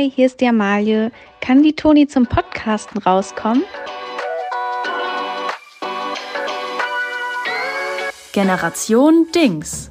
[0.00, 1.12] Hi, hier ist die Amalie.
[1.42, 3.64] Kann die Toni zum Podcasten rauskommen?
[8.32, 9.90] Generation Dings.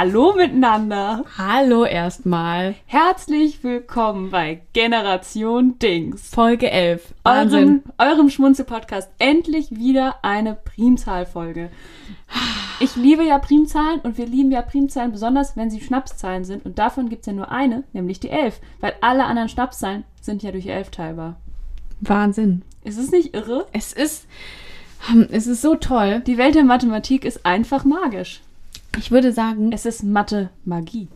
[0.00, 1.26] Hallo miteinander.
[1.36, 2.74] Hallo erstmal.
[2.86, 6.26] Herzlich willkommen bei Generation Dings.
[6.30, 7.12] Folge 11.
[7.26, 9.10] Eurem, eurem Schmunzel-Podcast.
[9.18, 11.68] Endlich wieder eine Primzahlfolge.
[12.80, 16.64] Ich liebe ja Primzahlen und wir lieben ja Primzahlen, besonders wenn sie Schnapszahlen sind.
[16.64, 18.58] Und davon gibt es ja nur eine, nämlich die 11.
[18.80, 21.36] Weil alle anderen Schnapszahlen sind ja durch 11 teilbar.
[22.00, 22.62] Wahnsinn.
[22.84, 23.66] Ist es nicht irre?
[23.74, 24.26] Es ist,
[25.08, 26.22] hm, es ist so toll.
[26.26, 28.40] Die Welt der Mathematik ist einfach magisch.
[28.98, 31.08] Ich würde sagen, Es ist Mathe-Magie.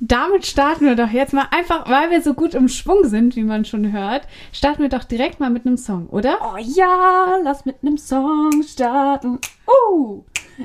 [0.00, 3.44] damit starten wir doch jetzt mal einfach, weil wir so gut im Schwung sind, wie
[3.44, 6.38] man schon hört, starten wir doch direkt mal mit einem Song, oder?
[6.42, 9.38] Oh ja, lass mit einem Song starten.
[9.66, 10.22] Uh.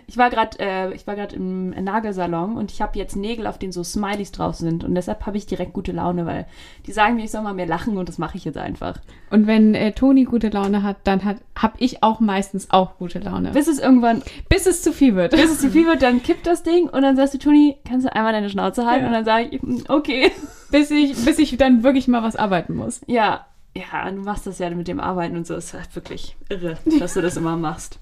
[0.08, 3.58] Ich war gerade äh, ich war gerade im Nagelsalon und ich habe jetzt Nägel, auf
[3.58, 6.46] denen so Smileys drauf sind und deshalb habe ich direkt gute Laune, weil
[6.86, 8.98] die sagen mir, ich soll mal mehr lachen und das mache ich jetzt einfach.
[9.30, 13.20] Und wenn äh, Toni gute Laune hat, dann hat, habe ich auch meistens auch gute
[13.20, 13.52] Laune.
[13.52, 15.32] Bis es irgendwann, Bis es zu viel wird.
[15.32, 18.06] bis es zu viel wird, dann kippt das Ding und dann sagst du, Toni, kannst
[18.06, 19.08] du einmal deine Schnauze halten Ja.
[19.08, 20.32] und dann sage ich, "Mm, okay.
[20.72, 23.02] bis ich, bis ich dann wirklich mal was arbeiten muss.
[23.08, 25.56] Ja, ja, du machst das ja mit dem Arbeiten und so.
[25.56, 28.00] ist halt wirklich irre, dass du das immer machst.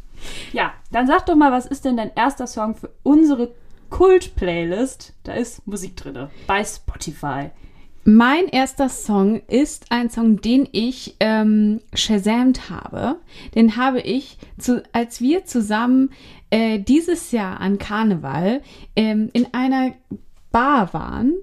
[0.54, 3.54] Ja, dann sag doch mal, was ist denn dein erster Song für unsere
[3.90, 5.14] Kult-Playlist?
[5.24, 6.28] Da ist Musik drin.
[6.48, 7.52] Bei Spotify.
[8.06, 13.18] Mein erster Song ist ein Song, den ich ähm, shazamt habe.
[13.56, 16.10] Den habe ich, zu, als wir zusammen
[16.50, 18.62] äh, dieses Jahr an Karneval
[18.96, 19.94] ähm, in einer
[20.52, 21.36] Bar waren.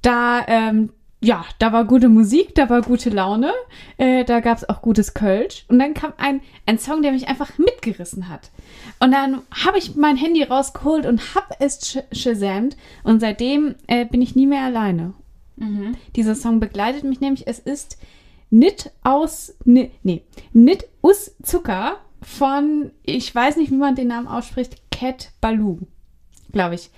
[0.00, 3.52] Da, ähm, ja, da war gute Musik, da war gute Laune,
[3.96, 5.64] äh, da gab es auch gutes Kölsch.
[5.68, 8.50] Und dann kam ein, ein Song, der mich einfach mitgerissen hat.
[9.00, 12.76] Und dann habe ich mein Handy rausgeholt und habe es sh shazamt.
[13.02, 15.14] Und seitdem äh, bin ich nie mehr alleine.
[16.14, 17.46] Dieser Song begleitet mich nämlich.
[17.46, 17.98] Es ist
[18.50, 20.22] Nit aus, nee, nee,
[20.52, 25.80] Nit us Zucker von, ich weiß nicht, wie man den Namen ausspricht, Cat Baloo,
[26.52, 26.90] glaube ich.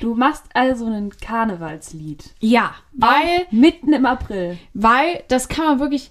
[0.00, 2.34] Du machst also ein Karnevalslied.
[2.40, 4.58] Ja, weil, Mitten im April.
[4.72, 6.10] weil das kann man wirklich,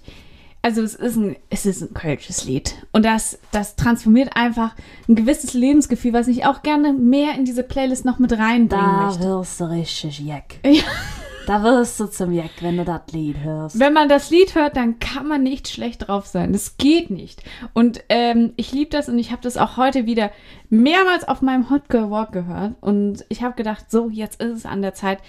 [0.60, 2.74] also es ist ein, es ist ein kölsches Lied.
[2.92, 4.74] Und das, das transformiert einfach
[5.08, 9.24] ein gewisses Lebensgefühl, was ich auch gerne mehr in diese Playlist noch mit reinbringen möchte.
[9.24, 10.56] wirst du richtig Jack.
[10.64, 10.82] Ja.
[11.48, 13.80] Da wirst du zum Jack, wenn du das Lied hörst.
[13.80, 16.52] Wenn man das Lied hört, dann kann man nicht schlecht drauf sein.
[16.52, 17.42] Das geht nicht.
[17.72, 20.30] Und ähm, ich liebe das und ich habe das auch heute wieder
[20.68, 22.74] mehrmals auf meinem Hot Girl Walk gehört.
[22.82, 25.20] Und ich habe gedacht, so, jetzt ist es an der Zeit.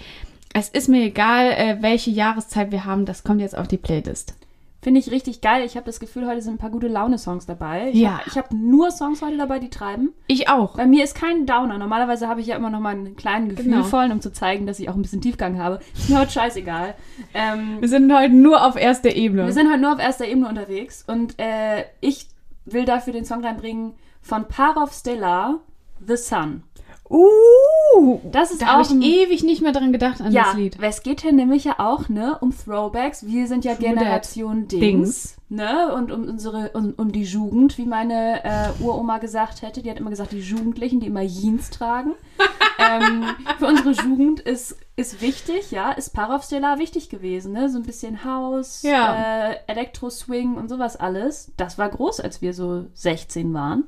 [0.52, 4.34] Es ist mir egal, äh, welche Jahreszeit wir haben, das kommt jetzt auf die Playlist.
[4.82, 5.62] Finde ich richtig geil.
[5.66, 7.90] Ich habe das Gefühl, heute sind ein paar gute Laune-Songs dabei.
[7.90, 8.18] Ich Ja.
[8.18, 10.14] Hab, ich habe nur Songs heute dabei, die treiben.
[10.26, 10.76] Ich auch.
[10.76, 11.76] Bei mir ist kein Downer.
[11.76, 13.58] Normalerweise habe ich ja immer noch mal einen kleinen Genau.
[13.78, 15.80] gefühlvollen, um zu zeigen, dass ich auch ein bisschen Tiefgang habe.
[15.94, 16.94] Ist mir heute scheißegal.
[17.34, 19.44] Ähm, Wir sind heute nur auf erster Ebene.
[19.46, 22.28] wir sind heute nur auf erster Ebene unterwegs und äh, ich
[22.64, 23.92] will dafür den Song reinbringen
[24.22, 25.60] von Parov Stellar,
[26.06, 26.62] The Sun.
[27.10, 30.54] Uh, Das ist da habe auch ich ewig nicht mehr dran gedacht an Ja, das
[30.54, 30.78] Lied.
[30.80, 33.26] es geht hier nämlich ja auch ne, um Throwbacks.
[33.26, 35.36] Wir sind ja True Generation Dings, Dings.
[35.48, 35.92] ne?
[35.94, 39.82] Und um unsere, um, um die Jugend, wie meine äh, Uroma gesagt hätte.
[39.82, 42.12] Die hat immer gesagt, die Jugendlichen, die immer Jeans tragen.
[42.78, 43.24] ähm,
[43.58, 47.68] für unsere Jugend ist, ist wichtig, ja, ist Parov-Stellar wichtig gewesen, ne?
[47.68, 49.50] So ein bisschen House, Ja.
[49.50, 51.50] äh, Elektro-Swing und sowas alles.
[51.56, 53.84] Das war groß, als wir so 16 waren.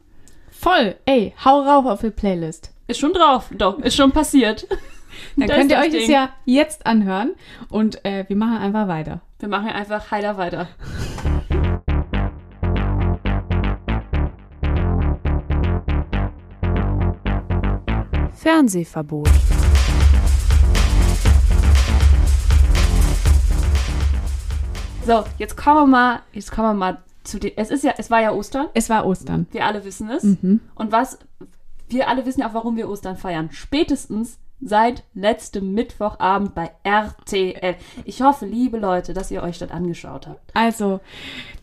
[0.50, 0.96] Voll.
[1.06, 2.71] Ey, hau rauf auf die Playlist.
[2.86, 4.66] Ist schon drauf, doch, ist schon passiert.
[5.36, 6.10] Dann Da könnt ihr das euch das Ding.
[6.10, 7.34] ja jetzt anhören
[7.68, 9.20] und äh, wir machen einfach weiter.
[9.38, 10.68] Wir machen einfach heiler weiter.
[18.34, 19.28] Fernsehverbot.
[25.04, 27.52] So, jetzt kommen wir mal, jetzt kommen wir mal zu den.
[27.56, 28.68] Es ist ja, es war ja Ostern.
[28.74, 29.46] Es war Ostern.
[29.50, 30.22] Wir alle wissen es.
[30.22, 30.60] Mhm.
[30.74, 31.18] Und was,
[31.92, 33.50] wir alle wissen ja auch, warum wir Ostern feiern.
[33.52, 37.74] Spätestens seit letztem Mittwochabend bei RTL.
[38.04, 40.50] Ich hoffe, liebe Leute, dass ihr euch das angeschaut habt.
[40.54, 41.00] Also,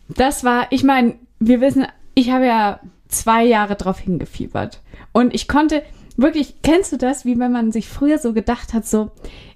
[0.08, 4.82] das war, ich meine, wir wissen, ich habe ja zwei Jahre drauf hingefiebert.
[5.12, 5.82] Und ich konnte
[6.16, 9.10] wirklich, kennst du das, wie wenn man sich früher so gedacht hat, so,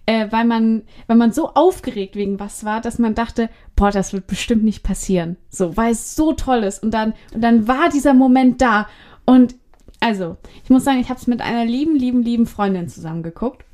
[0.07, 4.13] äh, weil man, weil man so aufgeregt wegen was war, dass man dachte, boah, das
[4.13, 5.37] wird bestimmt nicht passieren.
[5.51, 6.83] So, weil es so toll ist.
[6.83, 8.89] Und dann, und dann war dieser Moment da.
[9.25, 9.55] Und
[10.05, 13.65] also, ich muss sagen, ich habe es mit einer lieben, lieben, lieben Freundin zusammen geguckt.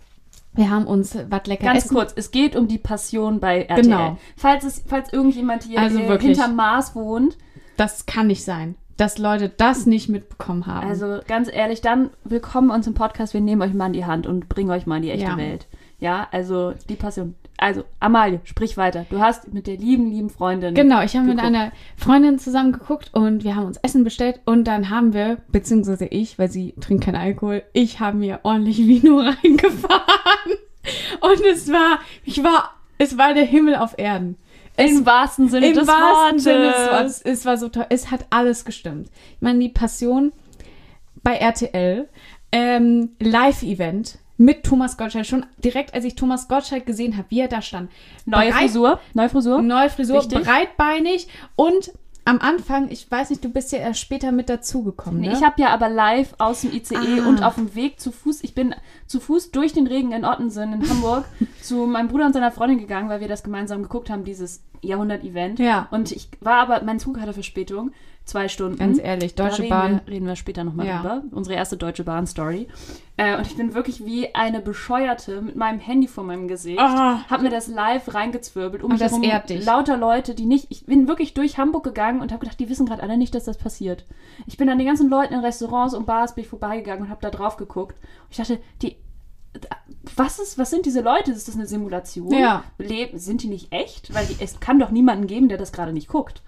[0.52, 1.94] Wir haben uns was lecker Ganz essen.
[1.94, 3.82] kurz, es geht um die Passion bei RTL.
[3.82, 4.18] Genau.
[4.36, 6.32] Falls, es, falls irgendjemand hier Also äh, wirklich.
[6.36, 7.36] hinterm Mars wohnt,
[7.76, 8.74] Das kann nicht sein.
[8.96, 10.86] dass Leute das nicht mitbekommen haben.
[10.88, 13.32] Also ganz ehrlich, dann willkommen uns im Podcast.
[13.32, 15.36] Wir nehmen euch mal in die Hand und bringen euch mal in die echte Ja.
[15.36, 15.66] Welt.
[16.00, 17.34] Ja, also die Passion.
[17.58, 19.04] Also, Amalie, sprich weiter.
[19.10, 20.74] Du hast mit der lieben, lieben Freundin.
[20.74, 24.64] Genau, ich habe mit einer Freundin zusammen geguckt und wir haben uns Essen bestellt und
[24.64, 29.18] dann haben wir, beziehungsweise ich, weil sie trinkt keinen Alkohol, ich habe mir ordentlich Vino
[29.18, 30.56] reingefahren.
[31.20, 34.36] Und es war, ich war, es war der Himmel auf Erden.
[34.78, 36.44] Im wahrsten Sinne Im des wahrsten Wortes.
[36.44, 37.22] Sinne des Wortes.
[37.22, 37.84] Es war so toll.
[37.90, 39.10] Es hat alles gestimmt.
[39.34, 40.32] Ich meine, die Passion
[41.22, 42.08] bei RTL,
[42.52, 45.26] ähm, Live-Event mit Thomas Gottschalk.
[45.26, 47.90] Schon direkt, als ich Thomas Gottschalk gesehen habe, wie er da stand.
[48.24, 48.98] Neue Bereit- Frisur.
[49.12, 49.60] Neue Frisur.
[49.62, 50.42] Neue Frisur, Wichtig.
[50.42, 51.92] breitbeinig und
[52.24, 55.32] am Anfang, ich weiß nicht, du bist ja erst später mit dazugekommen, Nee, ne?
[55.34, 57.28] Ich habe ja aber live aus dem ICE Ah.
[57.28, 58.74] und auf dem Weg zu Fuß, ich bin
[59.10, 61.24] zu Fuß durch den Regen in Ottensen in Hamburg
[61.62, 65.58] zu meinem Bruder und seiner Freundin gegangen, weil wir das gemeinsam geguckt haben, dieses Jahrhundert-Event.
[65.58, 65.88] Ja.
[65.90, 67.90] Und ich war aber, mein Zug hatte Verspätung,
[68.24, 68.78] zwei Stunden.
[68.78, 70.00] Ganz ehrlich, Deutsche reden Bahn.
[70.06, 70.98] Wir, reden wir später nochmal Ja.
[71.00, 71.22] drüber.
[71.32, 72.68] Unsere erste Deutsche Bahn-Story.
[73.16, 76.78] Äh, und ich bin wirklich wie eine Bescheuerte mit meinem Handy vor meinem Gesicht.
[76.78, 77.24] Ah.
[77.28, 78.82] Hab mir das live reingezwirbelt.
[78.84, 79.64] Um Und mich das ehrt dich.
[79.66, 80.68] lauter Leute, die nicht.
[80.70, 83.44] Ich bin wirklich durch Hamburg gegangen und habe gedacht, die wissen gerade alle nicht, dass
[83.44, 84.04] das passiert.
[84.46, 87.20] Ich bin an den ganzen Leuten in Restaurants und Bars bin ich vorbeigegangen und habe
[87.22, 87.96] da drauf geguckt.
[88.00, 88.96] Und ich dachte, die.
[90.16, 91.32] Was, ist, was sind diese Leute?
[91.32, 92.32] Ist das eine Simulation?
[92.32, 92.64] Ja.
[92.78, 94.12] Leben, sind die nicht echt?
[94.14, 96.42] Weil die, es kann doch niemanden geben, der das gerade nicht guckt.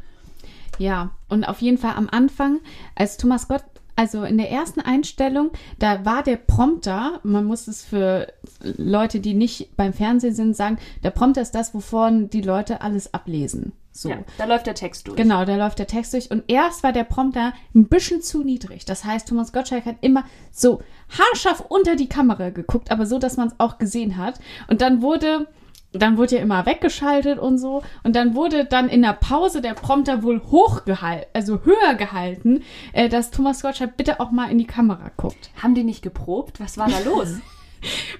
[0.78, 2.60] Ja, und auf jeden Fall am Anfang,
[2.94, 3.62] als Thomas Gott,
[3.94, 8.32] also in der ersten Einstellung, da war der Prompter, man muss es für
[8.62, 13.12] Leute, die nicht beim Fernsehen sind, sagen, der Prompter ist das, wovon die Leute alles
[13.12, 13.72] ablesen.
[13.92, 14.08] So.
[14.08, 15.16] Ja, da läuft der Text durch.
[15.16, 16.30] Genau, da läuft der Text durch.
[16.30, 18.86] Und erst war der Prompter ein bisschen zu niedrig.
[18.86, 20.80] Das heißt, Thomas Gottschalk hat immer so
[21.10, 24.40] haarscharf unter die Kamera geguckt, aber so, dass man es auch gesehen hat.
[24.68, 25.46] Und dann wurde,
[25.92, 27.82] dann wurde ja immer weggeschaltet und so.
[28.02, 32.62] Und dann wurde dann in der Pause der Prompter wohl hochgehalten, also höher gehalten,
[32.94, 35.50] äh, dass Thomas Gottschalk bitte auch mal in die Kamera guckt.
[35.62, 36.60] Haben die nicht geprobt?
[36.60, 37.28] Was war da los?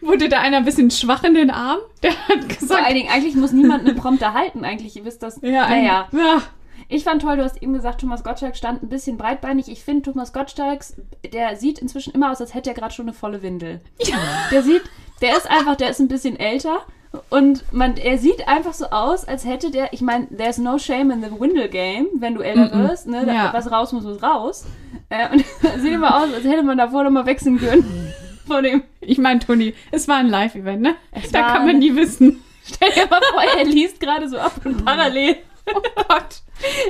[0.01, 1.79] Wurde da einer ein bisschen schwach in den Arm?
[2.03, 4.65] Der hat Vor gesagt, allen Dingen, eigentlich muss niemand einen Prompter halten.
[4.65, 5.41] Eigentlich, ihr wisst das.
[5.43, 6.43] ja, naja, ja,
[6.89, 9.69] ich fand toll, du hast eben gesagt, Thomas Gottschalk stand ein bisschen breitbeinig.
[9.69, 10.97] Ich finde, Thomas Gottschalks,
[11.33, 13.81] der sieht inzwischen immer aus, als hätte er gerade schon eine volle Windel.
[14.51, 14.83] Der sieht,
[15.23, 16.81] der ist einfach, der ist ein bisschen älter.
[17.31, 21.11] Und man, er sieht einfach so aus, als hätte der, ich meine, there's no shame
[21.11, 22.89] in the Windel Game, wenn du älter Mm-mm.
[22.89, 23.25] wirst, ne?
[23.27, 23.53] Da, Ja.
[23.53, 24.65] Was raus muss, muss raus.
[25.11, 25.45] Äh, und
[25.81, 28.13] sieht immer aus, als hätte man davor noch mal wechseln können.
[28.53, 28.83] Von dem.
[29.01, 30.95] Ich meine, Toni, es war ein Live-Event, ne?
[31.11, 32.43] Es Da kann man nie wissen.
[32.65, 35.37] Stell dir mal vor, er liest gerade so ab und parallel.
[35.75, 36.43] Oh Gott.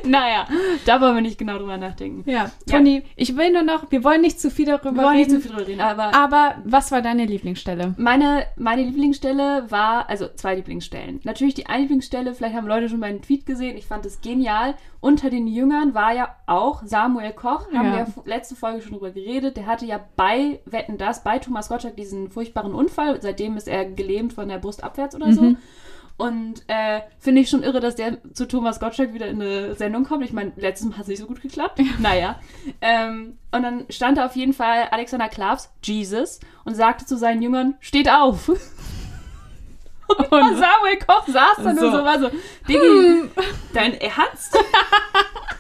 [0.05, 0.47] Naja,
[0.85, 2.29] da wollen wir nicht genau drüber nachdenken.
[2.29, 5.31] Ja, Toni, ich will nur noch, wir wollen nicht zu viel darüber Wir wollen nicht
[5.31, 5.41] reden.
[5.41, 7.95] zu viel drüber reden, aber aber was war deine Lieblingsstelle?
[7.97, 11.21] meine, meine Lieblingsstelle war, also zwei Lieblingsstellen.
[11.25, 14.75] Natürlich die eine Lieblingsstelle, vielleicht haben Leute schon meinen Tweet gesehen, ich fand es genial.
[15.01, 17.93] Unter den Jüngern war ja auch Samuel Koch, haben Ja.
[17.93, 19.57] wir ja letzte Folge schon drüber geredet.
[19.57, 23.21] Der hatte ja bei Wetten das, bei Thomas Gottschalk diesen furchtbaren Unfall.
[23.23, 25.55] Seitdem ist er gelähmt von der Brust abwärts oder so.
[26.17, 30.05] Und äh, finde ich schon irre, dass der zu Thomas Gottschalk wieder in eine Sendung
[30.05, 30.25] kommt.
[30.25, 31.81] Ich meine, letztes Mal hat es nicht so gut geklappt.
[31.99, 32.39] Naja.
[32.81, 37.43] Ähm, und dann stand da auf jeden Fall Alexander Klavs, Jesus, und sagte zu seinen
[37.43, 38.51] Jüngern, steht auf.
[40.09, 40.29] Und
[40.59, 41.91] Samuel Koch saß da nur So.
[41.91, 42.31] so, war so,
[42.69, 43.31] Diggi,
[43.73, 44.59] dein Ernst?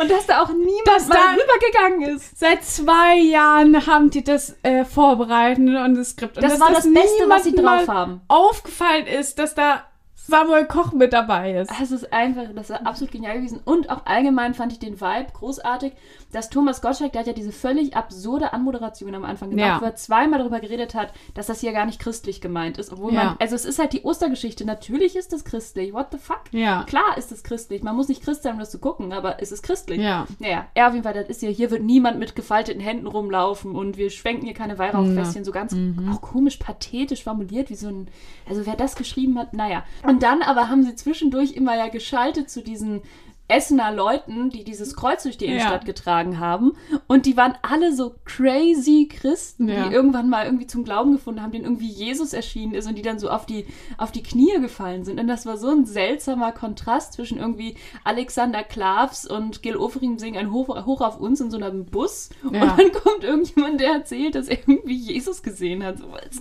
[0.00, 2.38] und dass da auch niemand Dass mal da- rübergegangen ist.
[2.38, 6.36] Seit zwei Jahren haben die das äh, vorbereitet und das Skript.
[6.36, 8.20] Und Das war das Beste, was sie drauf haben.
[8.28, 9.84] aufgefallen ist, dass da
[10.26, 11.70] Samuel Koch mit dabei ist.
[11.70, 13.60] Das ist einfach, das ist absolut genial gewesen.
[13.64, 15.92] Und auch allgemein fand ich den Vibe großartig,
[16.32, 19.80] dass Thomas Gottschalk, der hat ja diese völlig absurde Anmoderation am Anfang gemacht, Ja.
[19.80, 22.90] wo er zweimal darüber geredet hat, dass das hier gar nicht christlich gemeint ist.
[22.92, 23.24] Obwohl Ja.
[23.24, 24.64] man, also es ist halt die Ostergeschichte.
[24.64, 25.92] Natürlich ist das christlich.
[25.92, 26.42] What the fuck?
[26.52, 26.84] Ja.
[26.84, 27.82] Klar ist es christlich.
[27.82, 30.00] Man muss nicht Christ sein, um das zu gucken, aber es ist christlich.
[30.00, 30.26] Ja.
[30.38, 33.72] Naja, ja, auf jeden Fall, das ist ja, hier wird niemand mit gefalteten Händen rumlaufen
[33.76, 36.10] und wir schwenken hier keine Weihrauchfässchen, so ganz Mhm.
[36.12, 38.08] auch komisch pathetisch formuliert, wie so ein,
[38.48, 39.84] also wer das geschrieben hat, naja.
[40.02, 43.02] Und dann aber haben sie zwischendurch immer ja geschaltet zu diesen
[43.46, 46.72] Essener Leuten, die dieses Kreuz durch die Innenstadt getragen haben.
[47.08, 49.86] Und die waren alle so crazy Christen, Ja.
[49.86, 53.02] die irgendwann mal irgendwie zum Glauben gefunden haben, denen irgendwie Jesus erschienen ist und die
[53.02, 53.66] dann so auf die,
[53.98, 55.20] auf die Knie gefallen sind.
[55.20, 60.38] Und das war so ein seltsamer Kontrast zwischen irgendwie Alexander Klavs und Gil Oferim singen
[60.38, 62.30] ein Hoch, Hoch auf uns in so einem Bus.
[62.50, 62.62] Ja.
[62.62, 65.98] Und dann kommt irgendjemand, der erzählt, dass er irgendwie Jesus gesehen hat.
[65.98, 66.40] So, es-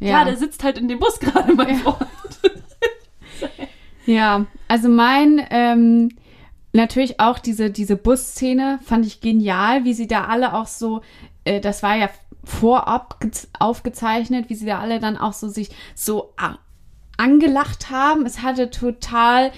[0.00, 0.24] ja.
[0.24, 2.08] der sitzt halt in dem Bus gerade, mein Freund.
[4.06, 6.10] Ja, also mein, ähm,
[6.72, 11.02] natürlich auch diese, diese Busszene fand ich genial, wie sie da alle auch so,
[11.44, 12.08] äh, das war ja
[12.44, 16.34] vorab gez- aufgezeichnet, wie sie da alle dann auch so sich so
[17.16, 18.26] angelacht haben.
[18.26, 19.52] Es hatte total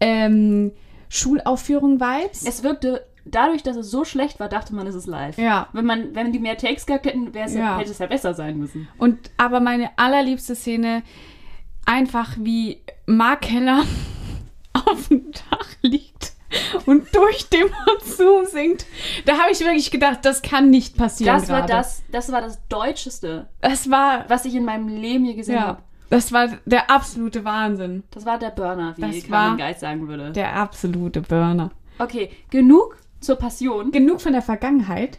[0.00, 0.72] ähm,
[1.10, 2.46] Schulaufführung-Vibes.
[2.46, 5.36] Es wirkte dadurch, dass es so schlecht war, dachte man, es ist live.
[5.38, 5.68] Ja.
[5.72, 7.32] Wenn man, wenn die mehr Takes gehabt hätten.
[7.34, 7.78] Ja.
[7.78, 8.88] hätte es ja besser sein müssen.
[8.98, 11.02] Und aber meine allerliebste Szene,
[11.86, 13.84] einfach wie Mark Keller
[14.72, 16.32] auf dem Dach liegt
[16.86, 18.86] und durch den Monsun singt.
[19.24, 21.38] Da habe ich wirklich gedacht, das kann nicht passieren.
[21.38, 25.34] Das war das, das war das Deutscheste, Das war, was ich in meinem Leben je
[25.34, 25.82] gesehen ja, habe.
[26.08, 28.02] das war der absolute Wahnsinn.
[28.10, 30.32] Das war der Burner, wie Das Carmen Geist sagen würde.
[30.32, 31.70] Der absolute Burner.
[31.98, 33.92] Okay, genug zur Passion.
[33.92, 35.18] Genug von der Vergangenheit.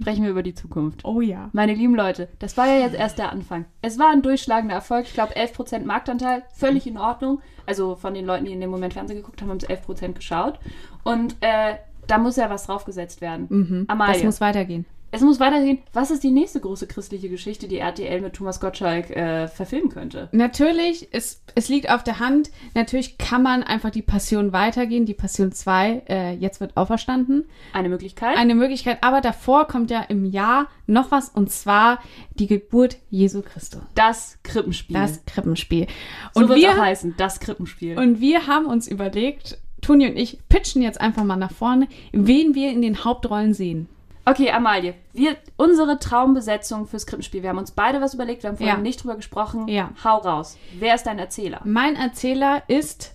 [0.00, 1.04] Sprechen wir über die Zukunft.
[1.04, 1.50] Oh ja.
[1.52, 3.66] Meine lieben Leute, das war ja jetzt erst der Anfang.
[3.82, 5.06] Es war ein durchschlagender Erfolg.
[5.06, 7.40] Ich glaube, 11% Marktanteil, völlig in Ordnung.
[7.66, 10.58] Also von den Leuten, die in dem Moment Fernsehen geguckt haben, haben es 11% geschaut.
[11.04, 11.74] Und äh,
[12.06, 13.46] da muss ja was draufgesetzt werden.
[13.50, 13.86] Mhm.
[13.86, 14.86] Das muss weitergehen.
[15.12, 15.78] Es muss weitergehen.
[15.92, 20.28] Was ist die nächste große christliche Geschichte, die RTL mit Thomas Gottschalk äh, verfilmen könnte?
[20.32, 22.50] Natürlich, es, es liegt auf der Hand.
[22.74, 25.06] Natürlich kann man einfach die Passion weitergehen.
[25.06, 27.46] Die Passion 2, äh, jetzt wird auferstanden.
[27.72, 28.36] Eine Möglichkeit?
[28.36, 32.00] Eine Möglichkeit, aber davor kommt ja im Jahr noch was und zwar
[32.34, 33.80] die Geburt Jesu Christus.
[33.94, 34.94] das Krippenspiel.
[34.94, 35.86] Das Krippenspiel.
[36.34, 37.98] so Und wird es auch wir, heißen, das Krippenspiel.
[37.98, 42.54] und wir haben uns überlegt, Toni und ich pitchen jetzt einfach mal nach vorne, wen
[42.54, 43.88] wir in den Hauptrollen sehen.
[44.24, 47.42] Okay, Amalie, wir, unsere Traumbesetzung fürs Krippenspiel.
[47.42, 48.80] Wir haben uns beide was überlegt, wir haben vorhin Ja.
[48.82, 49.66] nicht drüber gesprochen.
[49.68, 49.90] Ja.
[50.04, 50.56] Hau raus.
[50.78, 51.60] Wer ist dein Erzähler?
[51.64, 53.14] Mein Erzähler ist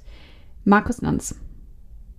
[0.64, 1.36] Markus Lanz.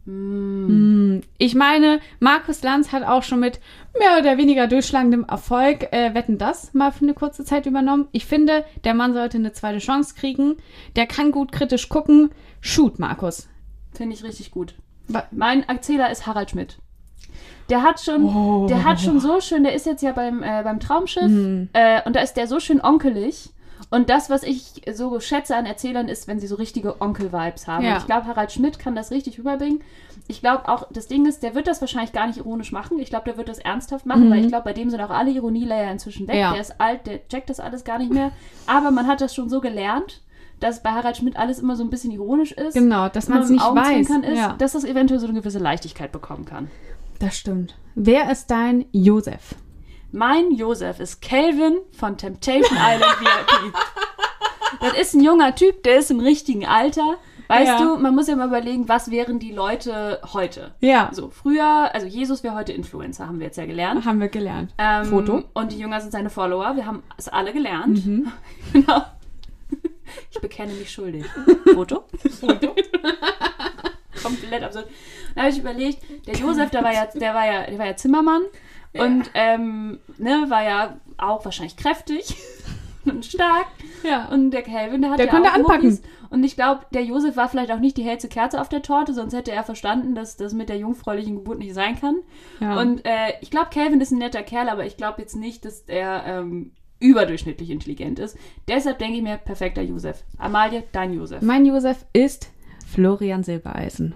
[0.05, 1.17] Mm.
[1.17, 3.59] Mm, Ich meine, Markus Lanz hat auch schon mit
[3.99, 8.07] mehr oder weniger durchschlagendem Erfolg äh, Wetten das mal für eine kurze Zeit übernommen.
[8.13, 10.57] Ich finde, der Mann sollte eine zweite Chance kriegen.
[10.95, 12.31] Der kann gut kritisch gucken.
[12.61, 13.49] Shoot, Markus.
[13.95, 14.75] Finde ich richtig gut.
[15.33, 16.79] Mein Erzähler ist Harald Schmidt.
[17.69, 18.67] Der hat schon, Oh.
[18.69, 21.69] der hat schon so schön, der ist jetzt ja beim, äh, beim Traumschiff Mhm.
[21.73, 23.51] äh, und da ist der so schön onkelig.
[23.91, 27.85] Und das, was ich so schätze an Erzählern, ist, wenn sie so richtige Onkel-Vibes haben.
[27.85, 27.93] Ja.
[27.93, 29.81] Und ich glaube, Harald Schmidt kann das richtig rüberbringen.
[30.29, 32.99] Ich glaube auch, das Ding ist, der wird das wahrscheinlich gar nicht ironisch machen.
[32.99, 34.31] Ich glaube, der wird das ernsthaft machen, Mhm.
[34.31, 36.37] weil ich glaube, bei dem sind auch alle Ironielayer inzwischen weg.
[36.37, 36.53] Ja.
[36.53, 38.33] Der ist alt, der checkt das alles gar nicht mehr.
[38.67, 40.21] Aber man hat das schon so gelernt,
[40.59, 42.75] dass bei Harald Schmidt alles immer so ein bisschen ironisch ist.
[42.75, 44.09] Genau, dass man es nicht weiß.
[44.09, 46.71] Ist, ja, dass das eventuell so eine gewisse Leichtigkeit bekommen kann.
[47.19, 47.77] Das stimmt.
[47.95, 49.55] Wer ist dein Josef?
[50.13, 53.75] Mein Josef ist Kelvin von Temptation Island VIP.
[54.81, 57.17] Das ist ein junger Typ, der ist im richtigen Alter.
[57.49, 57.79] Weißt Ja.
[57.79, 60.75] du, man muss ja mal überlegen, was wären die Leute heute?
[60.81, 64.05] Ja, So, früher, also Jesus wäre heute Influencer, haben wir jetzt ja gelernt.
[64.05, 64.75] haben wir gelernt.
[64.79, 65.45] Ähm, Foto.
[65.55, 66.75] Und die Jünger sind seine Follower.
[66.75, 68.05] Wir haben es alle gelernt.
[68.05, 68.33] Mhm.
[68.73, 69.03] genau.
[70.31, 71.25] Ich bekenne mich schuldig.
[71.75, 72.05] Foto?
[72.41, 72.75] Foto.
[74.23, 74.89] Komplett absurd.
[75.37, 77.97] Da habe ich überlegt, der Josef, der war ja, der war ja, der war ja
[77.97, 78.43] Zimmermann
[78.99, 82.35] und ähm, ne, war ja auch wahrscheinlich kräftig
[83.05, 83.67] und stark.
[84.03, 84.27] Ja.
[84.29, 85.91] Und der Calvin, der hat Der ja konnte auch anpacken.
[85.91, 86.03] Muckis.
[86.31, 89.15] Und ich glaube, der Josef war vielleicht auch nicht die hellste Kerze auf der Torte,
[89.15, 92.17] sonst hätte er verstanden, dass das mit der jungfräulichen Geburt nicht sein kann.
[92.61, 92.81] ja.
[92.81, 95.83] Und äh, ich glaube, Calvin ist ein netter Kerl, aber ich glaube jetzt nicht, dass
[95.83, 98.37] er ähm, überdurchschnittlich intelligent ist.
[98.69, 100.25] Deshalb denke ich mir, perfekter Josef.
[100.39, 101.43] Amalie, dein Josef.
[101.43, 102.51] Mein Josef ist
[102.87, 104.15] Florian Silbereisen.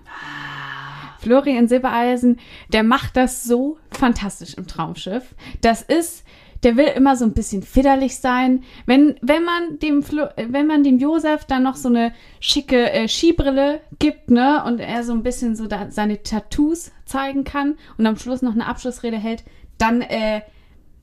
[1.21, 2.39] Florian Silbereisen,
[2.73, 5.35] der macht das so fantastisch im Traumschiff.
[5.61, 6.25] Das ist,
[6.62, 8.65] der will immer so ein bisschen fidderlich sein.
[8.87, 13.09] Wenn, wenn man dem Flo, wenn man dem Josef dann noch so eine schicke äh,
[13.09, 18.07] Skibrille gibt, ne, und er so ein bisschen so da, seine Tattoos zeigen kann und
[18.07, 19.45] am Schluss noch eine Abschlussrede hält,
[19.79, 20.43] dann, äh,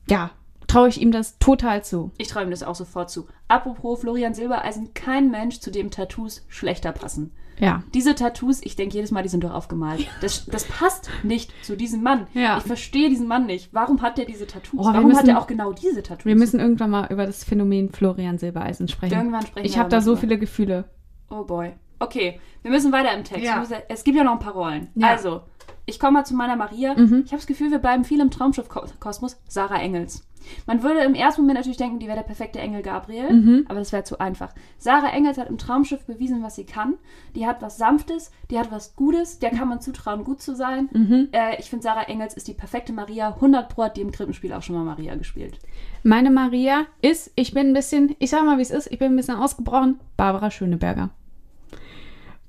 [0.08, 0.30] ja,
[0.66, 2.12] traue ich ihm das total zu.
[2.18, 3.26] Ich traue ihm das auch sofort zu.
[3.48, 7.32] Apropos Florian Silbereisen, kein Mensch, zu dem Tattoos schlechter passen.
[7.60, 7.82] Ja.
[7.94, 10.06] Diese Tattoos, ich denke jedes Mal, die sind doch aufgemalt.
[10.20, 12.26] Das, das passt nicht zu diesem Mann.
[12.34, 12.58] Ja.
[12.58, 13.72] Ich verstehe diesen Mann nicht.
[13.72, 14.80] Warum hat er diese Tattoos?
[14.80, 16.24] Oh, Warum hat müssen- er auch genau diese Tattoos?
[16.26, 19.14] Wir müssen irgendwann mal über das Phänomen Florian Silbereisen sprechen.
[19.14, 20.84] Irgendwann sprechen ich habe da so viele Gefühle.
[21.30, 21.72] Oh boy.
[22.00, 23.44] Okay, wir müssen weiter im Text.
[23.44, 23.58] Ja.
[23.58, 24.88] Müssen- Es gibt ja noch ein paar Rollen.
[24.94, 25.08] Ja.
[25.08, 25.42] Also,
[25.84, 26.94] ich komme mal zu meiner Maria.
[26.94, 27.22] Mhm.
[27.24, 29.40] Ich habe das Gefühl, wir bleiben viel im Traumschiff-Kosmos.
[29.48, 30.27] Sarah Engels.
[30.66, 33.64] Man würde im ersten Moment natürlich denken, die wäre der perfekte Engel Gabriel, Mhm.
[33.68, 34.52] aber das wäre zu einfach.
[34.78, 36.94] Sarah Engels hat im Traumschiff bewiesen, was sie kann.
[37.34, 40.88] Die hat was Sanftes, die hat was Gutes, der kann man zutrauen, gut zu sein.
[40.92, 41.28] Mhm.
[41.32, 43.34] Äh, ich finde, Sarah Engels ist die perfekte Maria.
[43.34, 45.58] 100 Pro hat die im Krippenspiel auch schon mal Maria gespielt.
[46.02, 49.12] Meine Maria ist, ich bin ein bisschen, ich sag mal, wie es ist, ich bin
[49.12, 51.10] ein bisschen ausgebrochen, Barbara Schöneberger.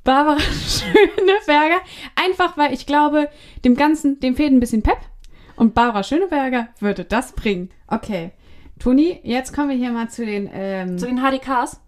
[0.04, 1.82] Barbara Schöneberger,
[2.16, 3.30] einfach weil ich glaube,
[3.66, 4.98] dem Ganzen, dem fehlt ein bisschen Pep.
[5.60, 7.70] Und Barbara Schöneberger würde das bringen.
[7.88, 8.32] Okay.
[8.80, 11.82] Toni, jetzt kommen wir hier mal zu den, ähm, Zu den HDKs.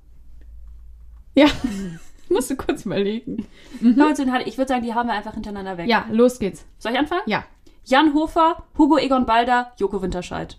[1.36, 1.48] ja,
[2.30, 3.48] musst du kurz überlegen.
[3.80, 5.88] Den HD ich würde sagen, die haben wir einfach hintereinander weg.
[5.88, 6.66] Ja, los geht's.
[6.80, 7.22] Soll ich anfangen?
[7.28, 7.46] Ja.
[7.86, 10.58] Jan Hofer, Hugo Egon Balder, Joko Winterscheid.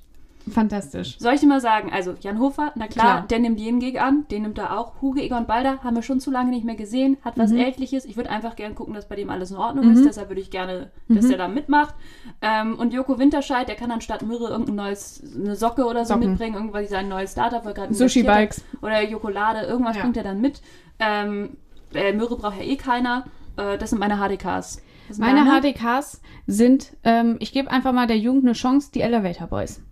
[0.50, 1.18] Fantastisch.
[1.18, 3.26] Soll ich dir mal sagen, also Jan Hofer, na klar, Klar.
[3.28, 5.00] der nimmt jeden Gig an, den nimmt er auch.
[5.00, 8.04] Hugo Egon Balder haben wir schon zu lange nicht mehr gesehen, hat was Ältliches.
[8.04, 10.50] Ich würde einfach gerne gucken, dass bei dem alles in Ordnung ist, deshalb würde ich
[10.50, 11.94] gerne, dass der da mitmacht.
[12.40, 16.30] Ähm, und Joko Winterscheid, der kann anstatt Myrrhe irgendein neues, eine Socke oder so Socken.
[16.30, 18.22] mitbringen, irgendwas sein neues Startup, er gerade Sushi.
[18.24, 18.64] Bikes.
[18.82, 20.02] Oder Jokolade, irgendwas Ja.
[20.02, 20.60] bringt er dann mit.
[20.98, 21.56] Ähm,
[21.94, 23.24] äh, Myrrhe braucht ja eh keiner.
[23.56, 24.82] Äh, das sind meine HDKs.
[25.08, 25.60] Sind Meine deine?
[25.60, 29.82] HDKs sind, ähm, ich gebe einfach mal der Jugend eine Chance, die Elevator Boys.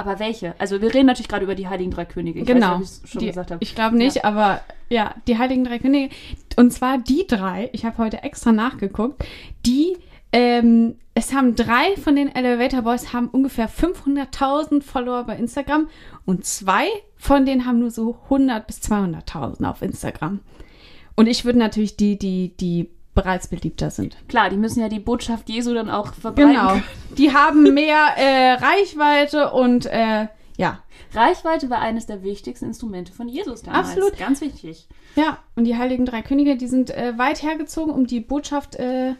[0.00, 0.54] Aber welche?
[0.58, 2.40] Also wir reden natürlich gerade über die Heiligen Drei Könige.
[2.40, 2.76] Ich weiß genau.
[2.76, 3.62] ob ich's schon die, gesagt habe.
[3.62, 6.14] Ich glaube nicht, aber ja, die Heiligen Drei Könige.
[6.56, 9.22] Und zwar die drei, ich habe heute extra nachgeguckt,
[9.66, 9.98] die,
[10.32, 15.88] ähm, es haben drei von den Elevator Boys haben ungefähr 500.000 Follower bei Instagram
[16.24, 20.40] und zwei von denen haben nur so 100 bis 200.000 auf Instagram.
[21.14, 24.16] Und ich würde natürlich die, die, die bereits beliebter sind.
[24.28, 26.52] Klar, die müssen ja die Botschaft Jesu dann auch verbreiten.
[26.52, 26.80] Genau.
[27.18, 30.82] Die haben mehr äh, Reichweite und äh, ja.
[31.14, 33.88] Reichweite war eines der wichtigsten Instrumente von Jesus damals.
[33.88, 34.16] Absolut.
[34.18, 34.86] Ganz wichtig.
[35.16, 39.14] Ja, und die Heiligen Drei Könige, die sind äh, weit hergezogen, um die Botschaft äh,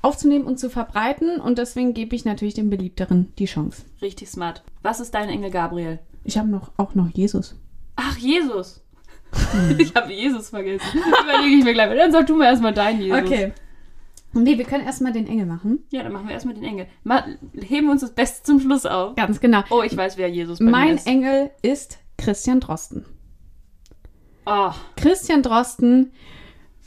[0.00, 1.40] aufzunehmen und zu verbreiten.
[1.40, 3.82] Und deswegen gebe ich natürlich dem Beliebteren die Chance.
[4.00, 4.62] Richtig smart.
[4.82, 5.98] Was ist dein Engel Gabriel?
[6.22, 7.56] Ich habe noch auch noch Jesus.
[7.96, 8.83] Ach, Jesus.
[9.78, 10.98] Ich habe Jesus vergessen.
[10.98, 11.96] Überlege ich mir gleich.
[11.96, 13.52] Dann sag du mir erstmal deinen Jesus.
[14.34, 15.84] Nee, wir können erstmal den Engel machen.
[15.90, 16.86] Ja, dann machen wir erstmal den Engel.
[17.04, 17.24] Ma
[17.54, 19.14] heben wir uns das Beste zum Schluss auf.
[19.14, 19.62] Ganz genau.
[19.70, 21.06] Oh, ich weiß, wer Jesus bei mein ist.
[21.06, 23.04] Engel ist Christian Drosten.
[24.46, 26.12] Oh, Christian Drosten,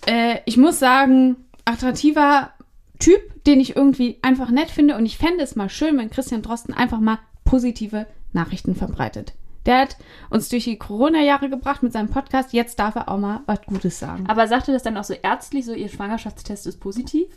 [0.05, 2.51] äh, ich muss sagen, attraktiver
[2.99, 4.97] Typ, den ich irgendwie einfach nett finde.
[4.97, 9.33] Und ich fände es mal schön, wenn Christian Drosten einfach mal positive Nachrichten verbreitet.
[9.67, 9.97] Der hat
[10.29, 12.53] uns durch die Corona-Jahre gebracht mit seinem Podcast.
[12.53, 14.25] Jetzt darf er auch mal was Gutes sagen.
[14.27, 17.27] aber sagt er das dann auch so ärztlich, so ihr Schwangerschaftstest ist positiv?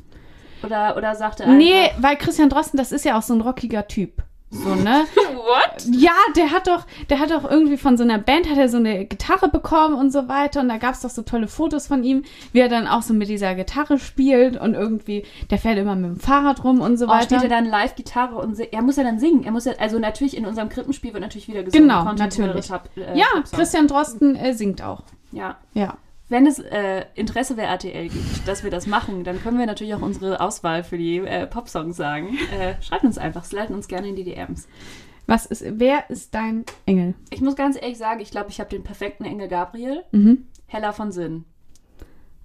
[0.62, 2.02] Oder, oder sagt er Nee, einfach...
[2.02, 4.22] weil Christian Drosten, das ist ja auch so ein rockiger Typ.
[4.52, 5.04] So, ne?
[5.34, 5.84] What?
[5.92, 8.78] Ja, der hat doch, der hat doch irgendwie von so einer Band hat er so
[8.78, 10.60] eine Gitarre bekommen und so weiter.
[10.60, 13.14] Und da gab es doch so tolle Fotos von ihm, wie er dann auch so
[13.14, 17.06] mit dieser Gitarre spielt und irgendwie, der fährt immer mit dem Fahrrad rum und so
[17.06, 17.24] Oh, weiter.
[17.38, 19.44] steht er dann live Gitarre und er muss ja dann singen.
[19.44, 21.88] Er muss ja, also natürlich in unserem Krippenspiel wird natürlich wieder gesungen.
[21.88, 22.68] Genau, natürlich.
[22.68, 23.26] Pop- äh, ja.
[23.52, 25.02] Christian Drosten äh, singt auch.
[25.32, 25.56] Ja.
[25.74, 25.94] Ja.
[26.30, 29.94] Wenn es äh, Interesse bei RTL gibt, dass wir das machen, dann können wir natürlich
[29.94, 32.38] auch unsere Auswahl für die äh, Popsongs sagen.
[32.50, 34.68] Äh, schreibt uns einfach, sliden uns gerne in die DMs.
[35.26, 37.14] Was ist, wer ist dein Engel?
[37.30, 40.02] Ich muss ganz ehrlich sagen, ich glaube, ich habe den perfekten Engel Gabriel.
[40.10, 40.46] Mhm.
[40.66, 41.44] Heller von Sinn.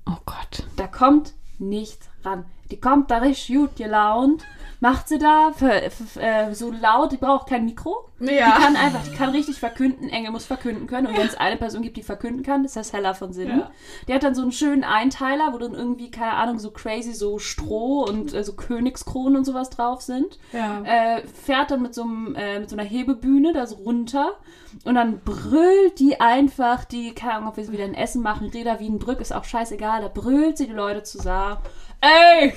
[0.05, 0.67] Oh Gott.
[0.77, 2.45] Da kommt nichts ran.
[2.71, 4.43] Die kommt da richtig gut gelaunt,
[4.79, 8.09] macht sie da für, für, äh, so laut, die braucht kein Mikro.
[8.19, 8.27] Ja.
[8.27, 10.09] Die kann einfach, die kann richtig verkünden.
[10.09, 11.07] Engel muss verkünden können.
[11.07, 13.59] Und wenn es eine Person gibt, die verkünden kann, das heißt Heller von Sinnen.
[13.59, 13.71] Ja.
[14.07, 17.39] Der hat dann so einen schönen Einteiler, wo dann irgendwie, keine Ahnung, so crazy, so
[17.39, 20.39] Stroh und äh, so Königskronen und sowas drauf sind.
[20.53, 20.83] Ja.
[20.83, 24.37] Äh, fährt dann mit so, einem, äh, mit so einer Hebebühne da so runter
[24.83, 28.79] und dann brüllt die einfach, die, keine Ahnung, ob wir wieder ein Essen machen, Reda
[28.79, 31.57] Wienbrück, ist auch scheißegal, da brüllt sie die Leute zusammen.
[32.01, 32.53] Ey,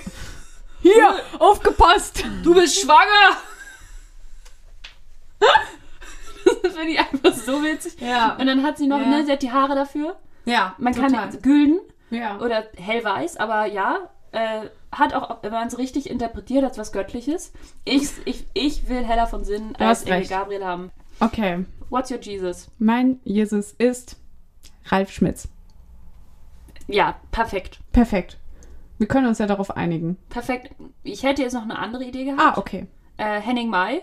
[0.83, 2.25] Hier, aufgepasst!
[2.43, 3.37] du bist schwanger!
[6.63, 8.01] das finde ich einfach so witzig.
[8.01, 8.37] Ja.
[8.37, 9.07] Und dann hat sie noch, Ja.
[9.07, 10.17] ne, sie hat die Haare dafür.
[10.45, 11.11] Ja, Man total.
[11.13, 12.39] kann gülden Ja.
[12.41, 14.63] oder hellweiß, aber ja, äh,
[14.93, 17.53] hat auch, wenn man es richtig interpretiert, als was Göttliches.
[17.85, 20.27] Ich, ich, ich will heller von Sinn Du als Engel.
[20.29, 20.91] Gabriel haben.
[21.21, 21.65] Okay.
[21.91, 22.69] What's your Jesus?
[22.79, 24.17] Mein Jesus ist
[24.87, 25.49] Ralf Schmitz.
[26.87, 27.81] Ja, perfekt.
[27.93, 28.39] Perfekt.
[28.99, 30.17] Wir können uns ja darauf einigen.
[30.29, 30.75] Perfekt.
[31.05, 32.41] Ich hätte jetzt noch eine andere Idee gehabt.
[32.41, 32.87] Ah, okay.
[33.17, 34.03] Äh, Henning Mai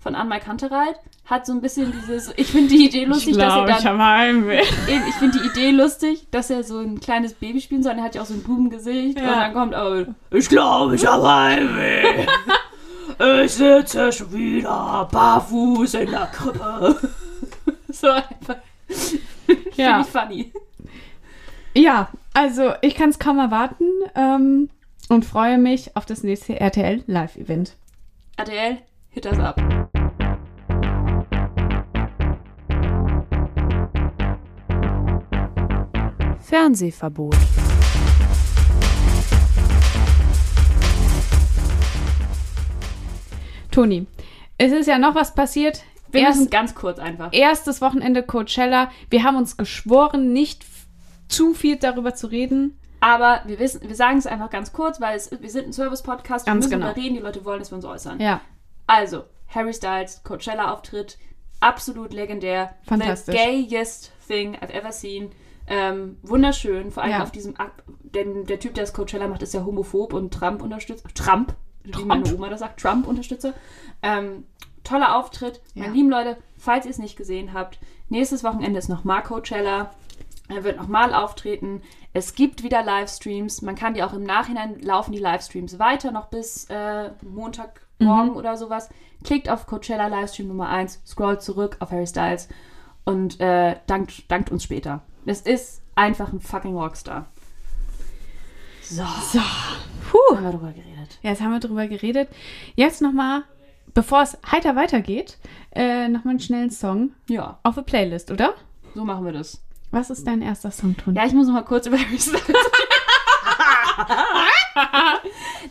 [0.00, 2.32] von Anmai Kantereit hat so ein bisschen dieses.
[2.36, 3.84] Ich finde die Idee lustig, dass er dann.
[3.84, 4.62] habe Heimweh.
[4.88, 7.92] Eben, ich finde die Idee lustig, dass er so ein kleines Baby spielen soll.
[7.92, 9.18] Er hat ja auch so ein Bubengesicht.
[9.18, 9.24] Ja.
[9.24, 10.06] Und dann kommt aber.
[10.30, 12.26] Ich glaube, ich habe Heimweh.
[13.44, 16.96] Ich sitze schon wieder barfuß in der Krippe.
[17.90, 18.56] so einfach.
[19.76, 20.02] Ja.
[20.02, 20.52] Finde ich funny.
[21.74, 24.68] Ja, also ich kann es kaum erwarten ähm,
[25.08, 27.76] und freue mich auf das nächste RTL Live-Event.
[28.36, 28.78] ADL,
[29.10, 29.60] hit das ab.
[36.40, 37.36] Fernsehverbot.
[43.70, 44.06] Toni,
[44.58, 45.82] es ist ja noch was passiert.
[46.10, 47.30] Wir müssen Erst, ganz kurz einfach.
[47.32, 48.90] erstes Wochenende Coachella.
[49.08, 50.62] Wir haben uns geschworen, nicht
[51.32, 52.78] zu viel darüber zu reden.
[53.00, 56.46] Aber wir wissen, wir sagen es einfach ganz kurz, weil es, wir sind ein Service-Podcast.
[56.46, 56.86] Wir müssen genau.
[56.86, 58.20] darüber reden, die Leute wollen, dass wir uns äußern.
[58.20, 58.40] Ja,
[58.86, 61.18] Also, Harry Styles, Coachella-Auftritt,
[61.58, 62.74] absolut legendär.
[62.84, 63.34] Fantastisch.
[63.34, 65.30] The gayest thing I've ever seen.
[65.66, 67.22] Ähm, wunderschön, vor allem Ja.
[67.22, 67.82] auf diesem Akt.
[68.02, 71.04] Denn der Typ, der das Coachella macht, ist ja homophob und Trump unterstützt.
[71.14, 72.06] Trump, wie Trump.
[72.06, 73.54] meine Oma das sagt, Trump-Unterstützer.
[74.02, 74.44] Ähm,
[74.84, 75.60] Toller Auftritt.
[75.74, 75.82] Ja.
[75.82, 79.92] Meine lieben Leute, falls ihr es nicht gesehen habt, nächstes Wochenende ist noch Marco Cella.
[80.52, 81.82] Er wird nochmal auftreten.
[82.12, 83.62] Es gibt wieder Livestreams.
[83.62, 88.56] Man kann die auch im Nachhinein laufen die Livestreams weiter, noch bis äh, Montagmorgen oder
[88.56, 88.88] sowas.
[89.24, 92.48] Klickt auf Coachella Livestream Nummer 1, scrollt zurück auf Harry Styles
[93.04, 95.02] und äh, dankt, dankt uns später.
[95.24, 97.26] Es ist einfach ein fucking Rockstar.
[98.82, 99.38] So, So,
[100.10, 100.36] puh.
[100.36, 101.18] haben wir drüber geredet.
[101.22, 102.28] Ja, jetzt haben wir drüber geredet.
[102.74, 103.44] Jetzt nochmal,
[103.94, 105.38] bevor es heiter weitergeht,
[105.74, 108.54] äh, nochmal einen schnellen Song Ja, auf der Playlist, oder?
[108.94, 109.62] so machen wir das.
[109.92, 111.18] Was ist dein erster Song, Toni?
[111.18, 112.42] Ja, ich muss noch mal kurz über Harry Styles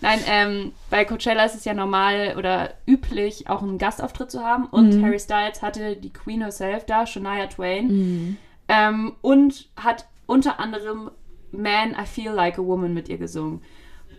[0.02, 4.68] Nein, ähm, bei Coachella ist es ja normal oder üblich, auch einen Gastauftritt zu haben.
[4.68, 8.38] Und Harry Styles hatte die Queen herself da, Shania Twain.
[8.68, 11.12] Ähm, und hat unter anderem
[11.52, 13.62] Man, I Feel Like a Woman mit ihr gesungen.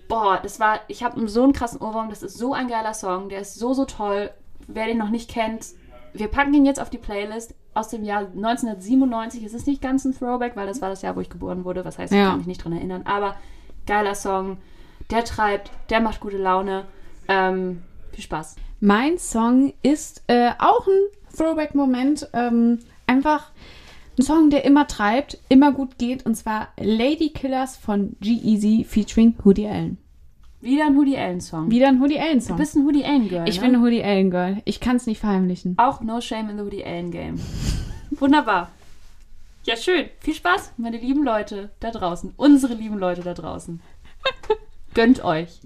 [0.09, 2.11] Boah, das war, ich habe so einen krassen Ohrwurm.
[2.11, 3.29] Das ist so ein geiler Song.
[3.29, 4.31] Der ist so, so toll.
[4.67, 5.69] Wer den noch nicht kennt,
[6.13, 9.43] wir packen ihn jetzt auf die Playlist aus dem Jahr 1997.
[9.45, 11.85] Es ist nicht ganz ein Throwback, weil das war das Jahr, wo ich geboren wurde.
[11.85, 12.31] Was heißt, ich Ja.
[12.31, 13.03] kann mich nicht dran erinnern.
[13.05, 13.37] Aber
[13.87, 14.59] geiler Song.
[15.11, 16.85] Der treibt, der macht gute Laune.
[17.29, 17.83] Ähm,
[18.13, 18.57] viel Spaß.
[18.81, 22.29] Mein Song ist äh, auch ein Throwback-Moment.
[22.33, 23.51] Ähm, einfach
[24.19, 26.27] ein Song, der immer treibt, immer gut geht.
[26.27, 29.99] Und zwar Lady Killers von G-Eazy featuring Hoodie Allen.
[30.63, 31.69] Wieder ein Hoodie Allen Song.
[31.73, 32.57] Wieder ein Hoodie Allen-Song.
[32.57, 33.49] Du bist ein Hoodie Allen Girl.
[33.49, 33.67] Ich ne?
[33.67, 34.63] bin ein Hoodie Allen-Girl.
[34.65, 35.77] Ich kann es nicht verheimlichen.
[35.77, 37.41] Auch No Shame in the Woody Allen Game.
[38.13, 38.71] Wunderbar.
[39.65, 40.09] Ja, schön.
[40.21, 42.35] Viel Spaß, meine lieben Leute da draußen.
[42.37, 43.83] Unsere lieben Leute da draußen.
[44.95, 45.61] Gönnt euch.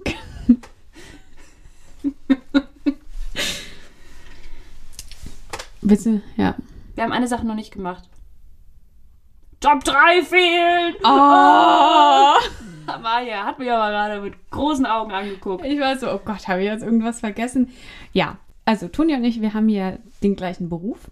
[5.83, 6.55] Bitte, ja.
[6.95, 8.09] Wir haben eine Sache noch nicht gemacht.
[9.59, 10.95] Top 3 fehlen!
[11.03, 12.33] Oh!
[13.17, 15.65] Amalia hat mich aber gerade mit großen Augen angeguckt.
[15.65, 17.69] Ich war so, oh Gott, habe ich jetzt irgendwas vergessen?
[18.13, 21.09] Ja, also Toni und ich, wir haben ja den gleichen Beruf.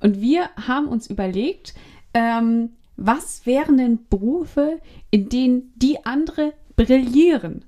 [0.00, 1.74] Und wir haben uns überlegt,
[2.12, 7.64] ähm, was wären denn Berufe, in denen die andere brillieren?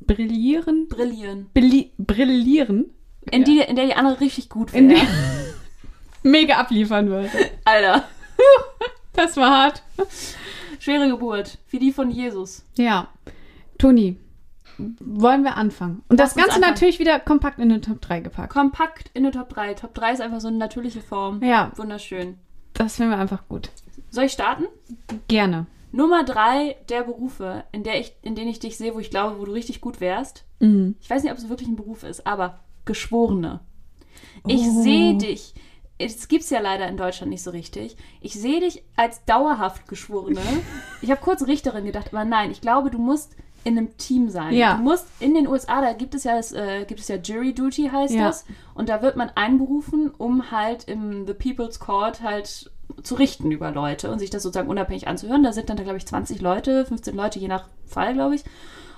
[0.00, 0.88] Brillieren?
[0.88, 1.50] Brillieren.
[1.54, 2.90] Brilli brillieren?
[3.30, 5.00] In, die, in der die andere richtig gut wäre.
[6.24, 7.30] Mega abliefern würde.
[7.64, 8.04] Alter.
[9.12, 9.82] Das war hart.
[10.82, 11.58] Schwere Geburt.
[11.70, 12.64] Wie die von Jesus.
[12.76, 13.06] Ja.
[13.78, 14.16] Toni,
[14.98, 16.02] wollen wir anfangen?
[16.08, 16.72] Und Lass das Ganze anfangen.
[16.74, 18.52] natürlich wieder kompakt in den Top 3 gepackt.
[18.52, 19.74] Kompakt in der Top 3.
[19.74, 21.40] Top 3 ist einfach so eine natürliche Form.
[21.42, 22.36] Ja, Wunderschön.
[22.74, 23.70] das finden wir einfach gut.
[24.10, 24.64] Soll ich starten?
[25.28, 25.66] Gerne.
[25.92, 29.38] Nummer drei der Berufe, in, der ich, in denen ich dich sehe, wo ich glaube,
[29.38, 30.44] wo du richtig gut wärst.
[30.58, 30.96] Mhm.
[31.00, 33.60] Ich weiß nicht, ob es wirklich ein Beruf ist, aber Geschworene.
[34.46, 34.82] Ich Oh.
[34.82, 35.54] sehe dich.
[35.98, 37.96] Es gibt es ja leider in Deutschland nicht so richtig.
[38.20, 40.40] Ich sehe dich als dauerhaft Geschworene.
[41.00, 44.54] ich habe kurz Richterin gedacht, aber nein, ich glaube, du musst in einem Team sein.
[44.54, 44.76] Ja.
[44.76, 47.54] Du musst in den USA, da gibt es ja das, äh, gibt es ja Jury
[47.54, 48.26] Duty heißt Ja.
[48.26, 48.44] das.
[48.74, 52.70] Und da wird man einberufen, um halt im The People's Court halt
[53.04, 55.44] zu richten über Leute und sich das sozusagen unabhängig anzuhören.
[55.44, 58.42] Da sind dann, glaube ich, 20 Leute, 15 Leute, je nach Fall, glaube ich.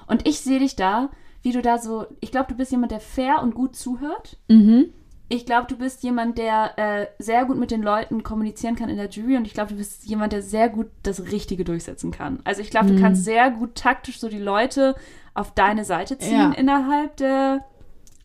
[0.07, 1.11] Und ich sehe dich da,
[1.43, 4.39] wie du da so, ich glaube, du bist jemand, der fair und gut zuhört.
[4.49, 4.87] Mhm.
[5.29, 8.97] Ich glaube, du bist jemand, der äh, sehr gut mit den Leuten kommunizieren kann in
[8.99, 12.41] der Jury und ich glaube, du bist jemand, der sehr gut das Richtige durchsetzen kann.
[12.45, 14.95] Also ich glaube, du kannst sehr gut taktisch so die Leute
[15.33, 16.53] auf deine Seite ziehen Ja.
[16.53, 17.65] innerhalb der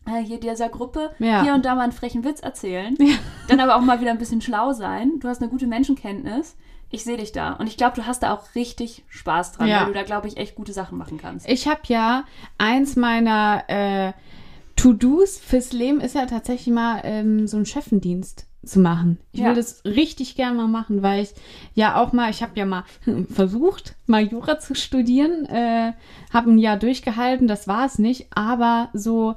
[0.06, 1.10] äh, hier dieser Gruppe.
[1.18, 1.42] Ja.
[1.42, 2.96] Hier und da mal einen frechen Witz erzählen.
[3.48, 5.12] Dann aber auch mal wieder ein bisschen schlau sein.
[5.20, 6.56] Du hast eine gute Menschenkenntnis.
[6.92, 9.80] Ich sehe dich da und ich glaube, du hast da auch richtig Spaß dran, Ja.
[9.80, 11.48] weil du da, glaube ich, echt gute Sachen machen kannst.
[11.48, 12.24] Ich habe ja
[12.58, 14.12] eins meiner äh,
[14.80, 19.18] To-Dos fürs Leben ist ja tatsächlich mal ähm, so einen Chefendienst zu machen.
[19.32, 19.48] Ich Ja.
[19.48, 21.30] will das richtig gern mal machen, weil ich
[21.74, 22.84] ja auch mal, ich habe ja mal
[23.30, 25.92] versucht, mal Jura zu studieren, äh,
[26.32, 29.34] habe ein Jahr durchgehalten, das war es nicht, aber so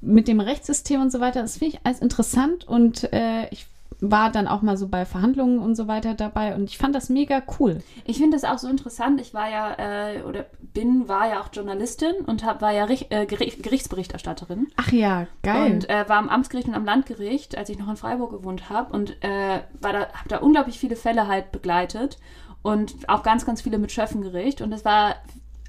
[0.00, 3.66] mit dem Rechtssystem und so weiter, das finde ich alles interessant und äh, ich
[4.00, 7.08] war dann auch mal so bei Verhandlungen und so weiter dabei und ich fand das
[7.08, 7.80] mega cool.
[8.04, 9.20] Ich finde das auch so interessant.
[9.20, 13.06] Ich war ja, äh, oder bin, war ja auch Journalistin und hab, war ja Rich,
[13.10, 14.68] äh, Geri- Gerichtsberichterstatterin.
[14.76, 15.72] Ach ja, geil.
[15.72, 18.92] Und äh, war am Amtsgericht und am Landgericht, als ich noch in Freiburg gewohnt habe.
[18.92, 22.18] Und äh, war da, habe da unglaublich viele Fälle halt begleitet.
[22.62, 24.60] Und auch ganz, ganz viele mit Schöffengericht.
[24.62, 25.16] Und es war,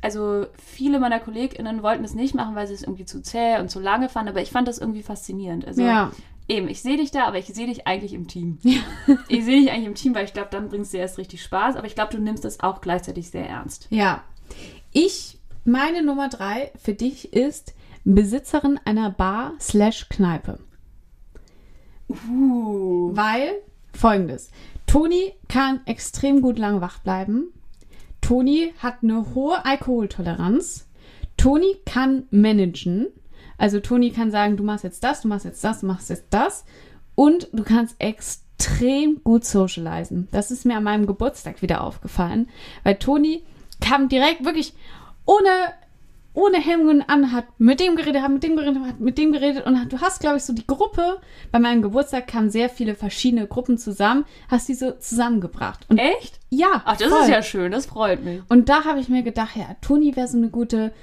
[0.01, 3.71] also viele meiner KollegInnen wollten es nicht machen, weil sie es irgendwie zu zäh und
[3.71, 4.29] zu lange fanden.
[4.29, 5.65] Aber ich fand das irgendwie faszinierend.
[5.65, 6.11] Also ja.
[6.49, 8.57] Eben, ich sehe dich da, aber ich sehe dich eigentlich im Team.
[9.29, 11.43] ich sehe dich eigentlich im Team, weil ich glaube, dann bringst du dir erst richtig
[11.43, 11.75] Spaß.
[11.75, 13.85] Aber ich glaube, du nimmst es auch gleichzeitig sehr ernst.
[13.91, 14.23] Ja.
[14.91, 20.57] Ich, meine Nummer drei für dich ist Besitzerin einer Bar slash Kneipe.
[22.09, 23.11] Uh.
[23.15, 23.61] Weil
[23.93, 24.49] folgendes.
[24.87, 27.53] Toni kann extrem gut lang wach bleiben.
[28.21, 30.87] Toni hat eine hohe Alkoholtoleranz.
[31.37, 33.07] Toni kann managen.
[33.59, 36.27] Also Toni kann sagen, du machst jetzt das, du machst jetzt das, du machst jetzt
[36.31, 36.65] das.
[37.13, 40.29] Und du kannst extrem gut socialisen.
[40.31, 42.49] Das ist mir an meinem Geburtstag wieder aufgefallen.
[42.83, 43.43] Weil Toni
[43.81, 44.73] kam direkt wirklich
[45.25, 45.49] ohne,
[46.33, 49.65] ohne Hemmungen an, hat mit dem geredet, hat mit dem geredet, hat mit dem geredet.
[49.65, 51.19] Und hat, du hast, glaube ich, so die Gruppe,
[51.51, 55.85] bei meinem Geburtstag kamen sehr viele verschiedene Gruppen zusammen, hast die so zusammengebracht.
[55.89, 56.39] Und Echt?
[56.49, 57.21] ja, Ach, das voll.
[57.23, 58.41] ist ja schön, das freut mich.
[58.47, 60.93] Und da habe ich mir gedacht, ja, Toni wäre so eine gute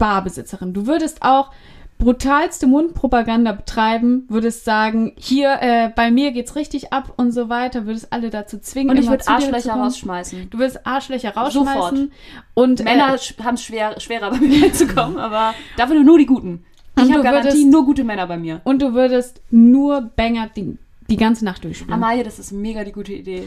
[0.00, 0.72] Barbesitzerin.
[0.74, 1.50] Du würdest auch
[1.98, 7.84] brutalste Mundpropaganda betreiben, würdest sagen, hier äh, bei mir geht's richtig ab und so weiter,
[7.86, 8.90] würdest alle dazu zwingen.
[8.90, 9.84] Und ich würde zu zu Arschlöcher kommen.
[9.84, 10.50] rausschmeißen.
[10.50, 11.54] Du würdest Arschlöcher Sofort.
[11.54, 12.12] rausschmeißen
[12.54, 16.64] und Männer äh, haben es schwer, schwerer, bei mir reinzukommen, aber dafür nur die Guten.
[16.96, 18.62] Ich habe Garantie würdest- nur gute Männer bei mir.
[18.64, 20.78] und du würdest nur Banger die,
[21.10, 21.92] die ganze Nacht durchspielen.
[21.92, 23.42] Amalia, das ist mega die gute Idee.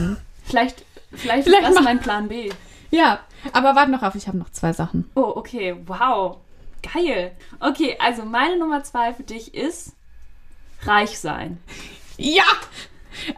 [0.44, 2.48] vielleicht, vielleicht, Vielleicht ist das mein Plan B.
[2.90, 3.20] Ja,
[3.52, 5.10] aber warte noch auf, ich habe noch zwei Sachen.
[5.14, 6.38] Oh, okay, wow.
[6.94, 7.32] Geil.
[7.60, 9.94] Okay, also meine Nummer zwei für dich ist
[10.82, 11.58] reich sein.
[12.16, 12.44] Ja!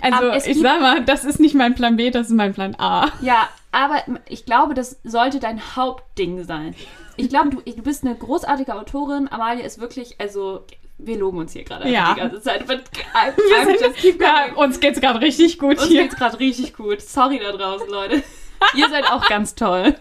[0.02, 3.08] Also, ich sag mal, das ist nicht mein Plan B, das ist mein Plan A.
[3.22, 6.74] Ja, aber ich glaube, das sollte dein Hauptding sein.
[7.16, 9.28] Ich glaube, du, du bist eine großartige Autorin.
[9.30, 10.64] Amalia ist wirklich, also,
[10.98, 12.12] wir loben uns hier gerade Ja.
[12.14, 12.62] die ganze Zeit.
[12.68, 12.78] I'm,
[13.36, 16.02] Wir sind, ja, uns geht's gerade richtig gut Uns hier.
[16.02, 17.00] geht's gerade richtig gut.
[17.00, 18.22] Sorry da draußen, Leute.
[18.74, 19.94] Ihr seid auch ganz toll.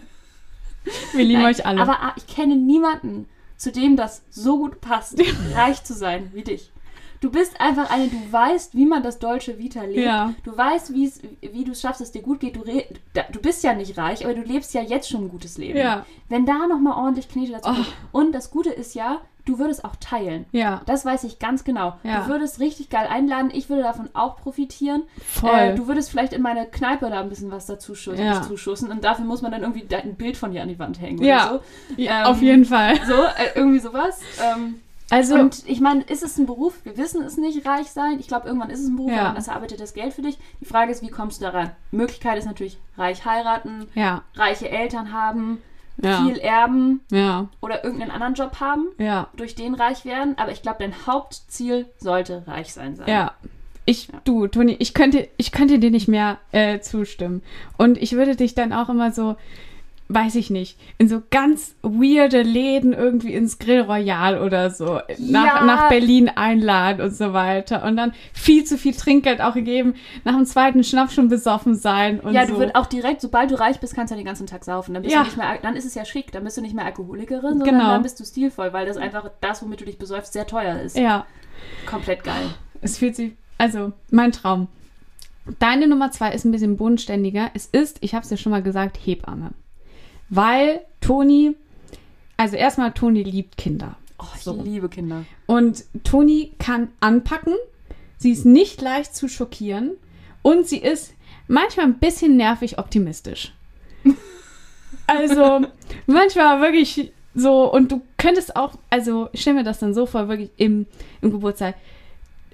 [1.12, 1.82] Wir lieben Nein, euch alle.
[1.82, 5.18] Aber ah, ich kenne niemanden, zu dem das so gut passt,
[5.54, 6.72] reich zu sein wie dich.
[7.20, 9.98] Du bist einfach eine, du weißt, wie man das deutsche Vita lebt.
[9.98, 10.32] Ja.
[10.42, 12.56] Du weißt, wie du es schaffst, dass es dir gut geht.
[12.56, 15.76] Du, du bist ja nicht reich, aber du lebst ja jetzt schon ein gutes Leben.
[15.78, 16.06] Ja.
[16.30, 17.74] Wenn da nochmal ordentlich Knete dazu Oh.
[17.74, 17.92] kommt.
[18.12, 20.46] Und das Gute ist ja, du würdest auch teilen.
[20.52, 21.94] ja, Das weiß ich ganz genau.
[22.02, 22.20] Ja.
[22.22, 23.50] Du würdest richtig geil einladen.
[23.52, 25.02] Ich würde davon auch profitieren.
[25.26, 25.50] voll.
[25.58, 28.42] Äh, du würdest vielleicht in meine Kneipe da ein bisschen was dazu Ja.
[28.42, 28.90] zuschussen.
[28.90, 31.50] Und dafür muss man dann irgendwie ein Bild von dir an die Wand hängen Ja.
[31.50, 31.60] oder
[31.96, 32.02] so.
[32.02, 32.96] ja, ähm, auf jeden Fall.
[33.06, 34.20] So, äh, irgendwie sowas.
[34.42, 34.80] Ähm,
[35.12, 36.84] Also, und ich meine, ist es ein Beruf?
[36.84, 38.20] Wir wissen es nicht, reich sein.
[38.20, 39.32] Ich glaube, irgendwann ist es ein Beruf, Ja.
[39.34, 40.38] das erarbeitet das Geld für dich.
[40.60, 41.72] Die Frage ist, wie kommst du daran?
[41.90, 45.60] Möglichkeit ist natürlich reich heiraten, ja, reiche Eltern haben,
[46.02, 50.36] ja, viel erben ja, oder irgendeinen anderen Job haben, ja, durch den reich werden.
[50.38, 53.08] Aber ich glaube, dein Hauptziel sollte reich sein sein.
[53.08, 53.32] ja.
[53.86, 57.42] Ich, du, Toni, ich könnte, ich könnte dir nicht mehr äh, zustimmen.
[57.76, 59.36] Und ich würde dich dann auch immer so,
[60.12, 65.44] weiß ich nicht, in so ganz weirde Läden irgendwie ins Grill Royal oder so nach,
[65.60, 65.64] Ja.
[65.64, 67.84] nach Berlin einladen und so weiter.
[67.84, 69.94] Und dann viel zu viel Trinkgeld auch gegeben,
[70.24, 72.54] nach dem zweiten Schnaps schon besoffen sein und Ja, so.
[72.54, 74.94] du wirst auch direkt, sobald du reich bist, kannst du ja den ganzen Tag saufen.
[74.94, 75.20] Dann bist Ja.
[75.20, 77.68] du nicht mehr, dann ist es ja schick, dann bist du nicht mehr Alkoholikerin, sondern
[77.68, 77.90] Genau.
[77.92, 80.96] dann bist du stilvoll, weil das einfach das, womit du dich besäufst, sehr teuer ist.
[80.98, 81.24] ja.
[81.86, 82.50] Komplett geil.
[82.80, 84.66] Es fühlt sich, also mein Traum.
[85.58, 87.50] Deine Nummer zwei ist ein bisschen bodenständiger.
[87.54, 89.50] Es ist, ich habe es ja schon mal gesagt, Hebamme.
[90.30, 91.54] Weil Toni,
[92.36, 93.96] also erstmal, Toni liebt Kinder.
[94.18, 94.60] Oh, ich So.
[94.62, 95.24] liebe Kinder.
[95.46, 97.54] Und Toni kann anpacken.
[98.16, 99.92] Sie ist nicht leicht zu schockieren.
[100.42, 101.14] Und sie ist
[101.48, 103.52] manchmal ein bisschen nervig optimistisch.
[105.06, 105.62] Also
[106.06, 110.28] manchmal wirklich so, und du könntest auch, also ich stelle mir das dann so vor,
[110.28, 110.86] wirklich im,
[111.20, 111.74] im Geburtstag.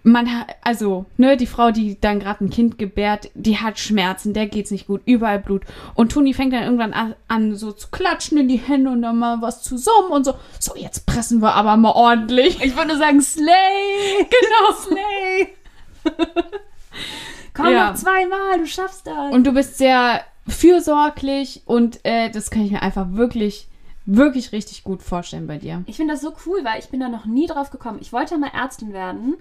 [0.08, 4.34] Man hat, also, ne, die Frau, die dann gerade ein Kind gebärt, die hat Schmerzen,
[4.34, 5.62] der geht's nicht gut, überall Blut.
[5.94, 9.18] Und Toni fängt dann irgendwann an, an so zu klatschen in die Hände und dann
[9.18, 10.34] mal was zu summen und so.
[10.60, 12.62] So, jetzt pressen wir aber mal ordentlich.
[12.62, 13.44] Ich würde sagen, Slay!
[14.30, 14.78] Genau.
[14.80, 15.48] Slay!
[17.54, 17.88] Komm Ja.
[17.90, 19.32] noch zweimal, du schaffst das.
[19.32, 23.66] Und du bist sehr fürsorglich und äh, das kann ich mir einfach wirklich,
[24.04, 25.82] wirklich richtig gut vorstellen bei dir.
[25.86, 27.98] ich finde das so cool, weil ich bin da noch nie drauf gekommen.
[28.00, 29.34] Ich wollte mal Ärztin werden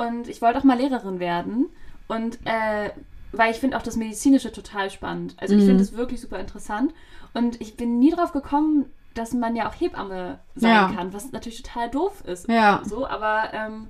[0.00, 1.66] und ich wollte auch mal Lehrerin werden.
[2.08, 2.90] Und äh,
[3.32, 5.34] weil ich finde auch das Medizinische total spannend.
[5.38, 5.66] Also ich Mhm.
[5.68, 6.92] finde es wirklich super interessant.
[7.34, 10.92] Und ich bin nie drauf gekommen, dass man ja auch Hebamme sein Ja.
[10.94, 12.48] kann, was natürlich total doof ist.
[12.48, 12.80] Ja.
[12.84, 13.88] So, aber ähm,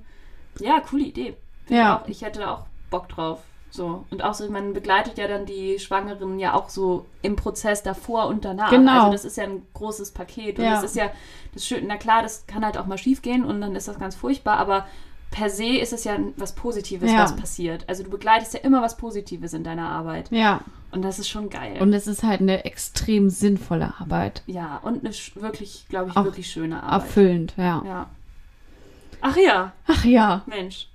[0.59, 1.35] ja, coole Idee.
[1.65, 1.95] Find Ja.
[1.95, 3.39] Ich, auch, ich hätte auch Bock drauf.
[3.71, 4.03] So.
[4.11, 8.27] Und auch so, man begleitet ja dann die Schwangeren ja auch so im Prozess davor
[8.27, 8.69] und danach.
[8.69, 8.99] Genau.
[9.05, 10.59] Also das ist ja ein großes Paket.
[10.59, 10.71] Und Ja.
[10.73, 11.09] das ist ja
[11.53, 13.97] das Schöne, na klar, das kann halt auch mal schief gehen und dann ist das
[13.97, 14.85] ganz furchtbar, aber
[15.31, 17.19] per se ist es ja was Positives, Ja.
[17.23, 17.85] was passiert.
[17.87, 20.29] Also du begleitest ja immer was Positives in deiner Arbeit.
[20.31, 20.61] Ja.
[20.91, 21.77] Und das ist schon geil.
[21.81, 24.43] Und es ist halt eine extrem sinnvolle Arbeit.
[24.45, 27.01] ja, und eine wirklich, glaube ich, Auch wirklich schöne Arbeit.
[27.07, 27.81] Erfüllend, ja.
[27.85, 28.09] Ja.
[29.21, 30.41] Ach ja, Ach ja.
[30.47, 30.87] Mensch.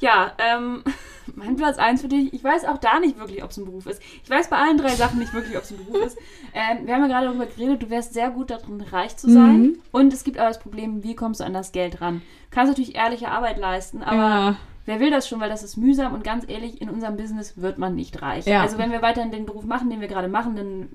[0.00, 0.82] Ja, ähm,
[1.34, 2.32] mein Platz 1 für dich.
[2.32, 4.00] Ich weiß auch da nicht wirklich, ob es ein Beruf ist.
[4.22, 6.18] Ich weiß bei allen drei Sachen nicht wirklich, ob es ein Beruf ist.
[6.54, 9.60] Ähm, wir haben ja gerade darüber geredet, du wärst sehr gut darin, reich zu sein.
[9.60, 9.78] Mhm.
[9.92, 12.22] Und es gibt aber das Problem, wie kommst du an das Geld ran?
[12.50, 14.56] Du kannst natürlich ehrliche Arbeit leisten, aber Ja.
[14.86, 17.78] wer will das schon, weil das ist mühsam und ganz ehrlich, in unserem Business wird
[17.78, 18.46] man nicht reich.
[18.46, 18.62] Ja.
[18.62, 20.88] Also wenn wir weiterhin den Beruf machen, den wir gerade machen, dann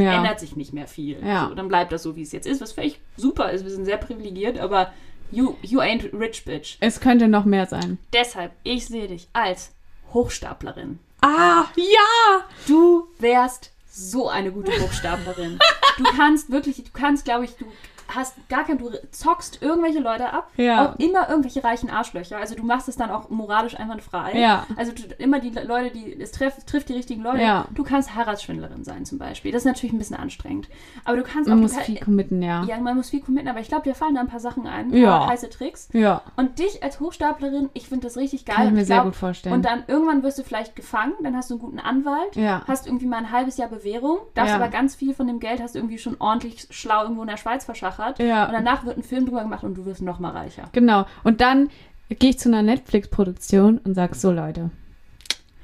[0.00, 0.14] Ja.
[0.18, 1.18] ändert sich nicht mehr viel.
[1.20, 3.64] So, dann bleibt das so, wie es jetzt ist, was völlig super ist.
[3.64, 4.92] Wir sind sehr privilegiert, aber
[5.32, 6.76] you, you ain't rich, bitch.
[6.80, 7.98] Es könnte noch mehr sein.
[8.12, 9.72] Deshalb, ich sehe dich als
[10.12, 10.98] Hochstaplerin.
[11.20, 12.44] Ah, ja!
[12.66, 15.58] Du wärst so eine gute Hochstaplerin.
[15.98, 17.66] du kannst wirklich, du kannst, glaube ich, du
[18.14, 20.86] hast gar kein, du zockst irgendwelche Leute ab, Ja.
[20.92, 22.36] auch immer irgendwelche reichen Arschlöcher.
[22.38, 24.38] Also du machst es dann auch moralisch einwandfrei.
[24.38, 24.66] Ja.
[24.76, 27.42] Also du, immer die Leute, die es trifft, trifft die richtigen Leute.
[27.42, 27.66] Ja.
[27.74, 29.52] Du kannst Heiratsschwindlerin sein zum Beispiel.
[29.52, 30.68] Das ist natürlich ein bisschen anstrengend.
[31.04, 32.64] Aber du kannst Man auch muss du kann- viel committen, ja.
[32.64, 34.92] ja, man muss viel committen, aber ich glaube, dir fallen da ein paar Sachen ein,
[34.92, 35.18] ein Ja.
[35.18, 35.88] paar heiße Tricks.
[35.92, 36.22] Ja.
[36.36, 38.56] Und dich als Hochstaplerin, ich finde das richtig geil.
[38.56, 39.54] Kann ich mir sehr glaub- gut vorstellen.
[39.54, 42.62] Und dann irgendwann wirst du vielleicht gefangen, dann hast du einen guten Anwalt, Ja.
[42.66, 45.74] hast irgendwie mal ein halbes Jahr Bewährung, darfst aber ganz viel von dem Geld hast
[45.74, 48.01] du irgendwie schon ordentlich schlau irgendwo in der Schweiz verschachert.
[48.18, 48.46] Ja.
[48.46, 50.68] Und danach wird ein Film drüber gemacht und du wirst noch mal reicher.
[50.72, 51.06] Genau.
[51.24, 51.70] Und dann
[52.08, 54.70] gehe ich zu einer Netflix-Produktion und sage, so Leute.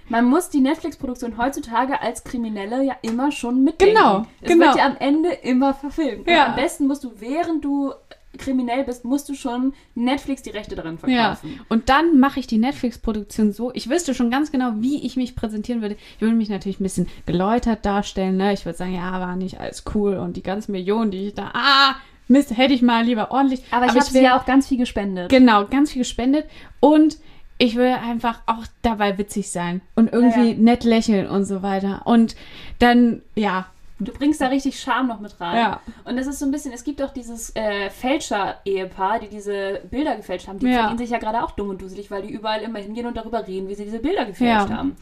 [0.08, 3.94] Man muss die Netflix-Produktion heutzutage als Kriminelle ja immer schon mitdenken.
[3.94, 4.66] Genau, Es genau.
[4.66, 6.26] wird ja am Ende immer verfilmt.
[6.26, 6.44] Ja.
[6.44, 7.92] Und am besten musst du, während du
[8.38, 11.34] kriminell bist, musst du schon Netflix die Rechte daran Ja.
[11.34, 11.60] verkaufen.
[11.68, 13.70] Und dann mache ich die Netflix-Produktion so.
[13.74, 15.96] Ich wüsste schon ganz genau, wie ich mich präsentieren würde.
[16.16, 18.36] Ich würde mich natürlich ein bisschen geläutert darstellen.
[18.38, 18.52] Ne?
[18.54, 20.16] Ich würde sagen, ja, war nicht alles cool.
[20.16, 21.50] Und die ganzen Millionen, die ich da.
[21.52, 21.96] Ah,
[22.28, 23.62] Mist, hätte ich mal lieber ordentlich.
[23.70, 25.28] Aber ich habe sie wär- ja auch ganz viel gespendet.
[25.30, 26.46] Genau, ganz viel gespendet.
[26.80, 27.16] Und
[27.58, 30.58] ich will einfach auch dabei witzig sein und irgendwie Ja, ja.
[30.58, 32.02] nett lächeln und so weiter.
[32.04, 32.36] Und
[32.78, 33.66] dann, ja,
[34.00, 35.56] Du bringst da richtig Charme noch mit rein.
[35.56, 35.80] Ja.
[36.04, 40.14] Und das ist so ein bisschen, es gibt auch dieses äh, Fälscher-Ehepaar, die diese Bilder
[40.14, 40.60] gefälscht haben.
[40.60, 40.78] Die Ja.
[40.82, 43.44] verdienen sich ja gerade auch dumm und dusselig, weil die überall immer hingehen und darüber
[43.44, 44.76] reden, wie sie diese Bilder gefälscht Ja.
[44.76, 44.96] haben.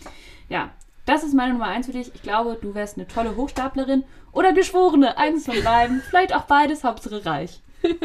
[0.49, 0.71] Ja,
[1.07, 2.11] das ist meine Nummer eins für dich.
[2.14, 5.16] Ich glaube, du wärst eine tolle Hochstaplerin oder Geschworene.
[5.16, 6.03] Eins von beiden.
[6.03, 7.61] Vielleicht auch beides, Hauptsache reich.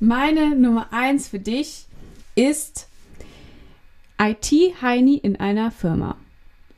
[0.00, 1.86] Meine Nummer eins für dich
[2.34, 2.88] ist
[4.20, 6.16] IT-Heini in einer Firma.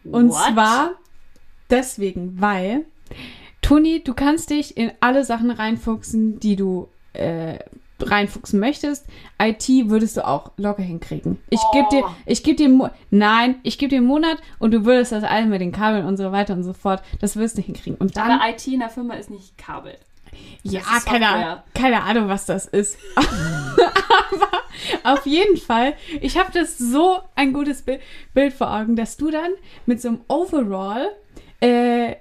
[0.05, 0.53] Und What?
[0.53, 0.91] zwar
[1.69, 2.87] deswegen, weil,
[3.63, 7.59] Toni, du kannst dich in alle Sachen reinfuchsen, die du äh,
[8.09, 9.07] reinfuchsen möchtest.
[9.43, 11.39] IT würdest du auch locker hinkriegen.
[11.51, 12.11] Ich gebe dir, Oh.
[12.27, 15.49] ich gebe dir, Mo- nein, ich gebe dir einen Monat und du würdest das alles
[15.49, 17.97] mit den Kabeln und so weiter und so fort, das wirst du hinkriegen.
[17.99, 19.97] Und dann, Aber IT in der Firma ist nicht Kabel.
[20.63, 21.65] ja, keine, Software.
[21.75, 22.97] keine Ahnung, was das ist.
[23.17, 28.01] Aber auf jeden Fall, ich habe das so ein gutes Bild,
[28.35, 29.51] Bild vor Augen, dass du dann
[29.87, 31.09] mit so einem Overall
[31.61, 32.17] äh,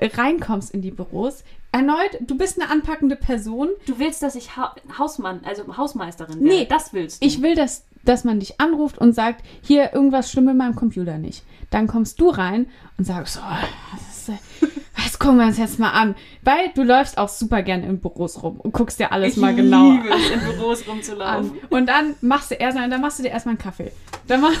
[0.00, 1.44] reinkommst in die Büros.
[1.72, 3.70] Erneut, du bist eine anpackende Person.
[3.86, 6.46] Du willst, dass ich ha Hausmann, also Hausmeisterin werde.
[6.46, 7.26] Nee, das willst du.
[7.26, 11.16] Ich will, dass, dass man dich anruft und sagt, hier, irgendwas stimmt mit meinem Computer
[11.16, 11.42] nicht.
[11.70, 12.66] Dann kommst du rein
[12.98, 16.14] und sagst, oh, das, ist, äh, gucken wir uns jetzt mal an.
[16.42, 19.54] Weil du läufst auch super gern in Büros rum und guckst dir alles ich mal
[19.54, 21.52] genau liebe es, in Büros rumzulaufen.
[21.52, 21.58] an.
[21.70, 23.92] Und dann machst du erstmal, dann machst du dir erstmal einen Kaffee.
[24.26, 24.52] Dann, mach,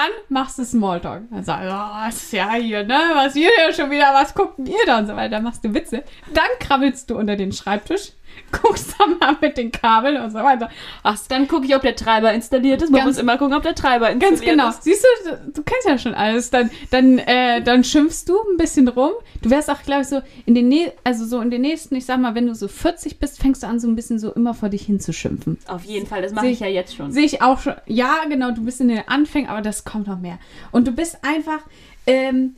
[0.00, 1.24] dann machst du Smalltalk.
[1.30, 2.98] Dann sagst du, oh, was ist ja hier, ne?
[3.14, 5.30] Was hier schon wieder, was guckt ihr da und so weiter.
[5.30, 6.04] Dann machst du Witze.
[6.32, 8.12] Dann krabbelst du unter den Schreibtisch,
[8.52, 10.68] guckst dann mal mit den Kabeln und so weiter.
[11.02, 12.90] Ach, Dann gucke ich, ob der Treiber installiert ist.
[12.90, 14.68] Man Ganz- muss immer gucken, ob der Treiber installiert Ganz genau.
[14.70, 14.82] ist.
[14.84, 16.50] Siehst du, du, du kennst ja schon alles.
[16.50, 19.12] Dann, dann, äh, dann schimpfst du ein bisschen rum.
[19.42, 22.04] Du wärst auch, glaube ich, so in den, nä- also so in den nächsten, ich
[22.06, 24.54] sag mal, wenn du so 40 bist, fängst du an, so ein bisschen so immer
[24.54, 25.58] vor dich hinzuschimpfen.
[25.66, 27.12] Auf jeden Fall, das mache Seh- ich ja jetzt schon.
[27.12, 27.74] Sehe ich auch schon.
[27.86, 30.38] Ja, genau, du bist in den Anfängen, aber das kommt noch mehr.
[30.72, 31.60] Und du bist einfach,
[32.06, 32.56] ähm,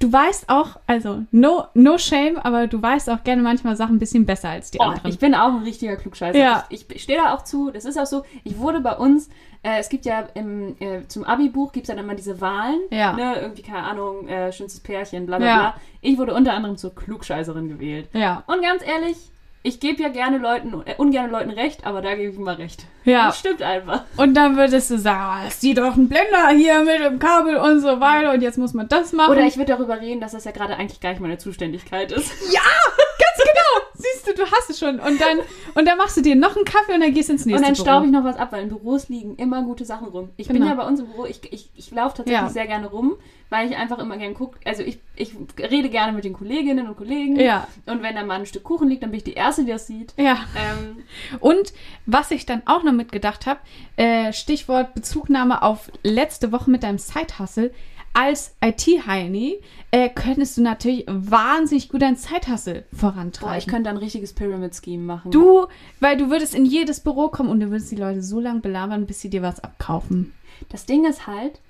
[0.00, 3.98] du weißt auch, also no, no shame, aber du weißt auch gerne manchmal Sachen ein
[3.98, 5.10] bisschen besser als die Oh, anderen.
[5.10, 6.38] ich bin auch ein richtiger Klugscheißer.
[6.38, 6.64] Ja.
[6.70, 7.70] Ich, ich stehe da auch zu.
[7.70, 8.24] Das ist auch so.
[8.44, 9.28] Ich wurde bei uns,
[9.62, 12.80] äh, es gibt ja im, äh, zum Abi-Buch gibt es dann immer diese Wahlen.
[12.90, 13.12] Ja.
[13.14, 15.56] Ne, irgendwie, keine Ahnung, äh, schönstes Pärchen, bla bla Ja.
[15.56, 15.74] bla.
[16.00, 18.08] Ich wurde unter anderem zur Klugscheißerin gewählt.
[18.12, 19.16] ja, Und ganz ehrlich,
[19.66, 22.84] ich gebe ja gerne Leuten, äh, ungerne Leuten recht, aber da gebe ich immer recht.
[23.04, 23.26] ja.
[23.26, 24.04] Das stimmt einfach.
[24.18, 27.56] Und dann würdest du sagen, oh, ist die doch ein Blender hier mit dem Kabel
[27.56, 29.32] und so weiter und jetzt muss man das machen.
[29.32, 32.30] Oder ich würde darüber reden, dass das ja gerade eigentlich gar nicht meine Zuständigkeit ist.
[32.52, 33.86] ja, ganz genau.
[33.94, 35.00] Siehst du, du hast es schon.
[35.00, 35.38] Und dann,
[35.74, 37.66] und dann machst du dir noch einen Kaffee und dann gehst du ins nächste Und
[37.66, 37.84] dann Büro.
[37.84, 40.30] staube ich noch was ab, weil in Büros liegen immer gute Sachen rum.
[40.36, 40.68] Ich bin Genau.
[40.68, 42.48] ja bei uns im Büro, ich, ich, ich laufe tatsächlich Ja.
[42.50, 43.16] sehr gerne rum,
[43.54, 44.58] weil ich einfach immer gerne gucke.
[44.64, 47.38] Also ich, ich rede gerne mit den Kolleginnen und Kollegen.
[47.38, 47.68] Ja.
[47.86, 49.86] Und wenn da mal ein Stück Kuchen liegt, dann bin ich die Erste, die das
[49.86, 50.12] sieht.
[50.18, 50.38] Ja.
[50.56, 51.04] Ähm,
[51.38, 51.72] Und
[52.04, 53.60] was ich dann auch noch mitgedacht habe,
[53.96, 57.70] äh, Stichwort Bezugnahme auf letzte Woche mit deinem Side-Hustle.
[58.12, 59.60] Als IT-Heini
[59.92, 63.52] äh, könntest du natürlich wahnsinnig gut dein Side-Hustle vorantreiben.
[63.52, 65.30] boah, ich könnte ein richtiges Pyramid-Scheme machen.
[65.30, 65.66] du,
[66.00, 69.06] weil du würdest in jedes Büro kommen und du würdest die Leute so lange belabern,
[69.06, 70.32] bis sie dir was abkaufen.
[70.68, 71.60] Das Ding ist halt,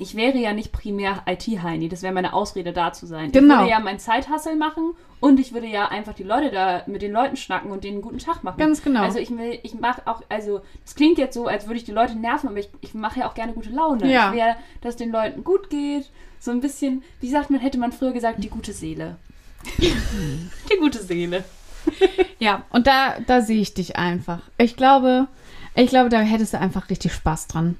[0.00, 1.88] ich wäre ja nicht primär IT-Heini.
[1.88, 3.30] Das wäre meine Ausrede, da zu sein.
[3.32, 3.54] Genau.
[3.54, 7.02] Ich würde ja mein Zeithassel machen und ich würde ja einfach die Leute da mit
[7.02, 8.58] den Leuten schnacken und denen einen guten Tag machen.
[8.58, 9.02] Ganz genau.
[9.02, 11.92] Also ich will, ich mache auch, also das klingt jetzt so, als würde ich die
[11.92, 14.10] Leute nerven, aber ich, ich mache ja auch gerne gute Laune.
[14.10, 14.30] Ja.
[14.30, 16.10] Ich will, dass es den Leuten gut geht.
[16.38, 19.16] So ein bisschen, wie sagt man, hätte man früher gesagt, die gute Seele.
[19.78, 21.44] die gute Seele.
[22.38, 24.40] Ja, und da, da sehe ich dich einfach.
[24.56, 25.28] Ich glaube,
[25.74, 27.76] ich glaube, da hättest du einfach richtig Spaß dran.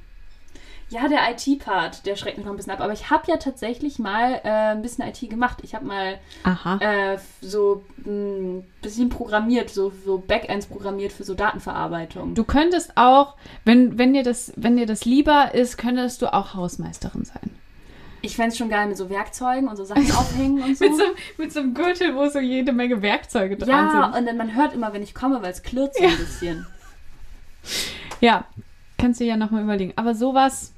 [0.90, 2.80] Ja, der IT-Part, der schreckt mich noch ein bisschen ab.
[2.80, 5.58] Aber ich habe ja tatsächlich mal äh, ein bisschen IT gemacht.
[5.62, 6.18] Ich habe mal
[6.80, 12.34] äh, so ein bisschen programmiert, so, so Backends programmiert für so Datenverarbeitung.
[12.34, 16.54] Du könntest auch, wenn, wenn, dir das, wenn dir das lieber ist, könntest du auch
[16.54, 17.50] Hausmeisterin sein.
[18.22, 20.84] Ich fände es schon geil mit so Werkzeugen und so Sachen aufhängen und so.
[20.84, 21.04] Mit so,
[21.38, 24.18] mit so einem Gürtel, wo so jede Menge Werkzeuge dran ja, sind.
[24.18, 26.66] und dann man hört immer, wenn ich komme, weil es klirrt so ein bisschen.
[28.20, 28.44] Ja,
[28.98, 29.92] kannst du ja nochmal überlegen.
[29.96, 30.74] Aber sowas,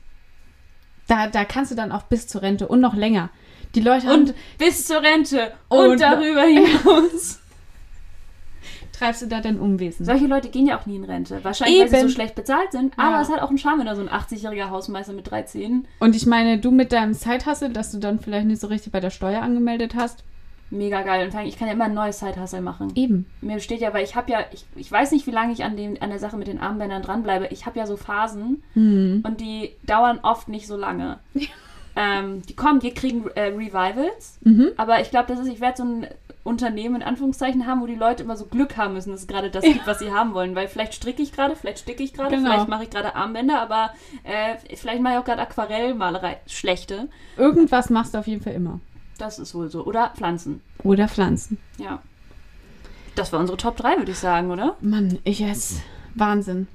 [1.08, 3.30] da, da kannst du dann auch bis zur Rente und noch länger.
[3.74, 7.40] Die Leute haben, Und bis zur Rente und, Und- darüber hinaus.
[8.92, 10.04] treibst du da dein Unwesen.
[10.06, 11.42] Solche Leute gehen ja auch nie in Rente.
[11.42, 12.08] Wahrscheinlich, weil sie Eben.
[12.08, 12.92] so schlecht bezahlt sind.
[12.98, 13.22] Aber Ja.
[13.22, 15.88] es hat auch einen Charme, wenn da so ein 80-jähriger Hausmeister mit drei Zähnen.
[15.98, 19.00] Und ich meine, du mit deinem Side-Hustle, dass du dann vielleicht nicht so richtig bei
[19.00, 20.22] der Steuer angemeldet hast.
[20.72, 21.28] Mega geil.
[21.30, 22.92] Und ich kann ja immer ein neues Side-Hustle machen.
[22.94, 23.26] Eben.
[23.42, 25.76] Mir steht ja, weil ich habe ja, ich, ich weiß nicht, wie lange ich an,
[25.76, 27.48] dem, an der Sache mit den Armbändern dranbleibe.
[27.50, 29.22] Ich habe ja so Phasen Hm.
[29.26, 31.18] und die dauern oft nicht so lange.
[31.96, 34.38] ähm, die kommen, die kriegen äh, Revivals.
[34.44, 34.68] Mhm.
[34.78, 36.06] Aber ich glaube, das ist, ich werde so ein
[36.44, 39.50] Unternehmen in Anführungszeichen haben, wo die Leute immer so Glück haben müssen, dass es gerade
[39.50, 40.54] das gibt, was sie haben wollen.
[40.56, 42.50] Weil vielleicht stricke ich gerade, vielleicht sticke ich gerade, Genau.
[42.50, 43.90] vielleicht mache ich gerade Armbänder, aber
[44.24, 46.38] äh, vielleicht mache ich auch gerade Aquarellmalerei.
[46.46, 47.08] Schlechte.
[47.36, 48.80] Irgendwas machst du auf jeden Fall immer.
[49.18, 49.84] Das ist wohl so.
[49.84, 50.60] Oder Pflanzen.
[50.82, 51.58] Oder Pflanzen.
[51.78, 52.00] Ja.
[53.14, 54.76] Das war unsere Top 3, würde ich sagen, oder?
[54.80, 55.82] Mann, ich esse.
[56.14, 56.66] Wahnsinn.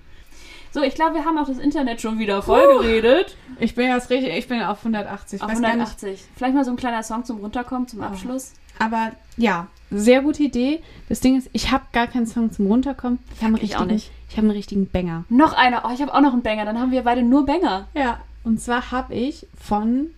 [0.72, 3.36] So, ich glaube, wir haben auch das Internet schon wieder voll geredet.
[3.60, 5.38] Ich bin jetzt richtig, ich bin auf 180.
[5.38, 5.82] Ich Auf weiß gar nicht.
[5.82, 6.26] 180.
[6.36, 8.54] Vielleicht mal so ein kleiner Song zum Runterkommen, zum Abschluss.
[8.78, 10.84] Aber ja, sehr gute Idee.
[11.10, 13.18] Das Ding ist, ich habe gar keinen Song zum Runterkommen.
[13.36, 14.12] Ich habe einen Ich auch richtigen, nicht.
[14.30, 15.24] ich habe einen richtigen Banger.
[15.30, 15.84] Noch einer.
[15.86, 16.66] Oh, ich habe auch noch einen Banger.
[16.66, 17.88] Dann haben wir beide nur Banger.
[17.96, 18.20] Ja.
[18.44, 20.12] Und zwar habe ich von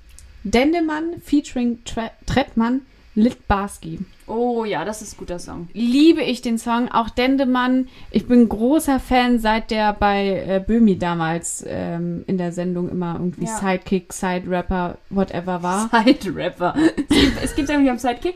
[0.43, 2.81] Dendemann featuring Tre Trettmann
[3.15, 3.99] Litbarski.
[4.27, 5.67] Oh ja, das ist ein guter Song.
[5.73, 6.89] Liebe ich den Song.
[6.89, 7.87] Auch Dendemann.
[8.11, 13.15] Ich bin großer Fan, seit der bei äh, Böhmi damals ähm, in der Sendung immer
[13.15, 13.57] irgendwie Ja.
[13.57, 15.89] Sidekick, Side-Rapper, whatever war.
[16.05, 16.75] Side-Rapper.
[17.43, 18.35] Es gibt, irgendwie einen Sidekick.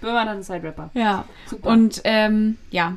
[0.00, 0.90] Böhmer hat einen Side-Rapper.
[0.94, 1.24] Ja.
[1.46, 1.68] Super.
[1.68, 2.96] Und ähm, ja,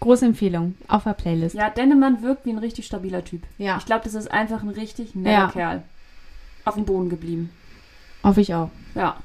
[0.00, 1.54] große Empfehlung auf der Playlist.
[1.56, 3.42] ja, Dennemann wirkt wie ein richtig stabiler Typ.
[3.58, 3.76] Ja.
[3.78, 5.50] Ich glaube, das ist einfach ein richtig netter Ja.
[5.50, 5.82] Kerl.
[6.64, 7.50] Auf dem Boden geblieben.
[8.24, 8.70] Hoffe ich auch.
[8.94, 9.16] Ja.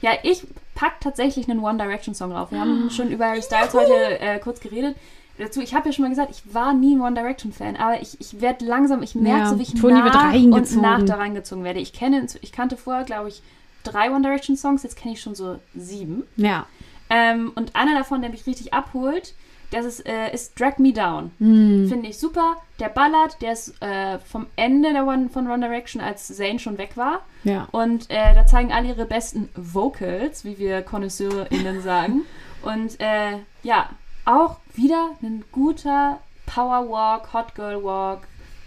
[0.00, 2.50] Ja, ich pack tatsächlich einen One Direction Song drauf.
[2.50, 4.96] Wir haben schon über Harry Styles heute äh, kurz geredet.
[5.38, 8.02] Dazu, ich habe ja schon mal gesagt, ich war nie ein One Direction Fan, aber
[8.02, 11.14] ich, ich werde langsam, ich merke Ja, so, wie ich wird nach und nach da
[11.16, 11.80] reingezogen werde.
[11.80, 13.42] Ich kenne, ich kannte vorher, glaube ich,
[13.84, 16.24] drei One Direction Songs, jetzt kenne ich schon so sieben.
[16.36, 16.66] Ja.
[17.08, 19.34] Ähm, und einer davon, der mich richtig abholt,
[19.72, 21.32] das ist, äh, ist Drag Me Down.
[21.38, 21.88] Hm.
[21.88, 22.56] Finde ich super.
[22.78, 26.78] Der ballert, der ist äh, vom Ende der One, von One Direction, als Zayn schon
[26.78, 27.22] weg war.
[27.44, 27.68] Ja.
[27.72, 32.22] Und äh, da zeigen alle ihre besten Vocals, wie wir KonnoisseurInnen sagen.
[32.62, 33.88] Und äh, ja,
[34.24, 38.20] auch wieder ein guter Power Walk, Hot Girl Walk,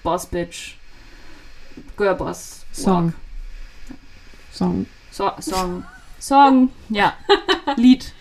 [0.04, 0.76] Boss Bitch,
[1.98, 2.84] Girl Boss Walk.
[2.84, 3.14] Song.
[4.52, 4.86] Song.
[5.12, 5.84] So Song.
[6.20, 6.70] Song.
[6.90, 7.14] Ja.
[7.76, 8.15] Lied.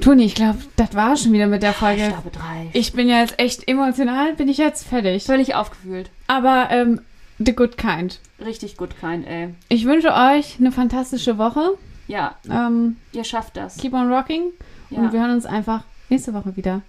[0.00, 2.08] Toni, ich glaube, das war schon wieder mit der Ich Folge.
[2.08, 2.68] glaube drei.
[2.72, 5.24] Ich bin ja jetzt echt emotional, bin ich jetzt fertig.
[5.24, 6.10] Völlig aufgefühlt.
[6.26, 7.00] Aber ähm,
[7.38, 8.18] The Good Kind.
[8.44, 9.54] Richtig gut kein, ey.
[9.68, 11.78] Ich wünsche euch eine fantastische Woche.
[12.08, 13.76] Ja, Ähm, ihr schafft das.
[13.78, 14.52] keep on rocking.
[14.90, 14.98] Ja.
[14.98, 16.82] Und wir hören uns einfach nächste Woche wieder.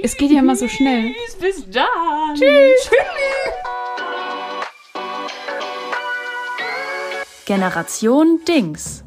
[0.00, 1.12] Es geht ja immer so schnell.
[1.26, 2.34] Tschüss, bis dann.
[2.34, 2.90] Tschüss.
[7.46, 9.02] Generation Dings.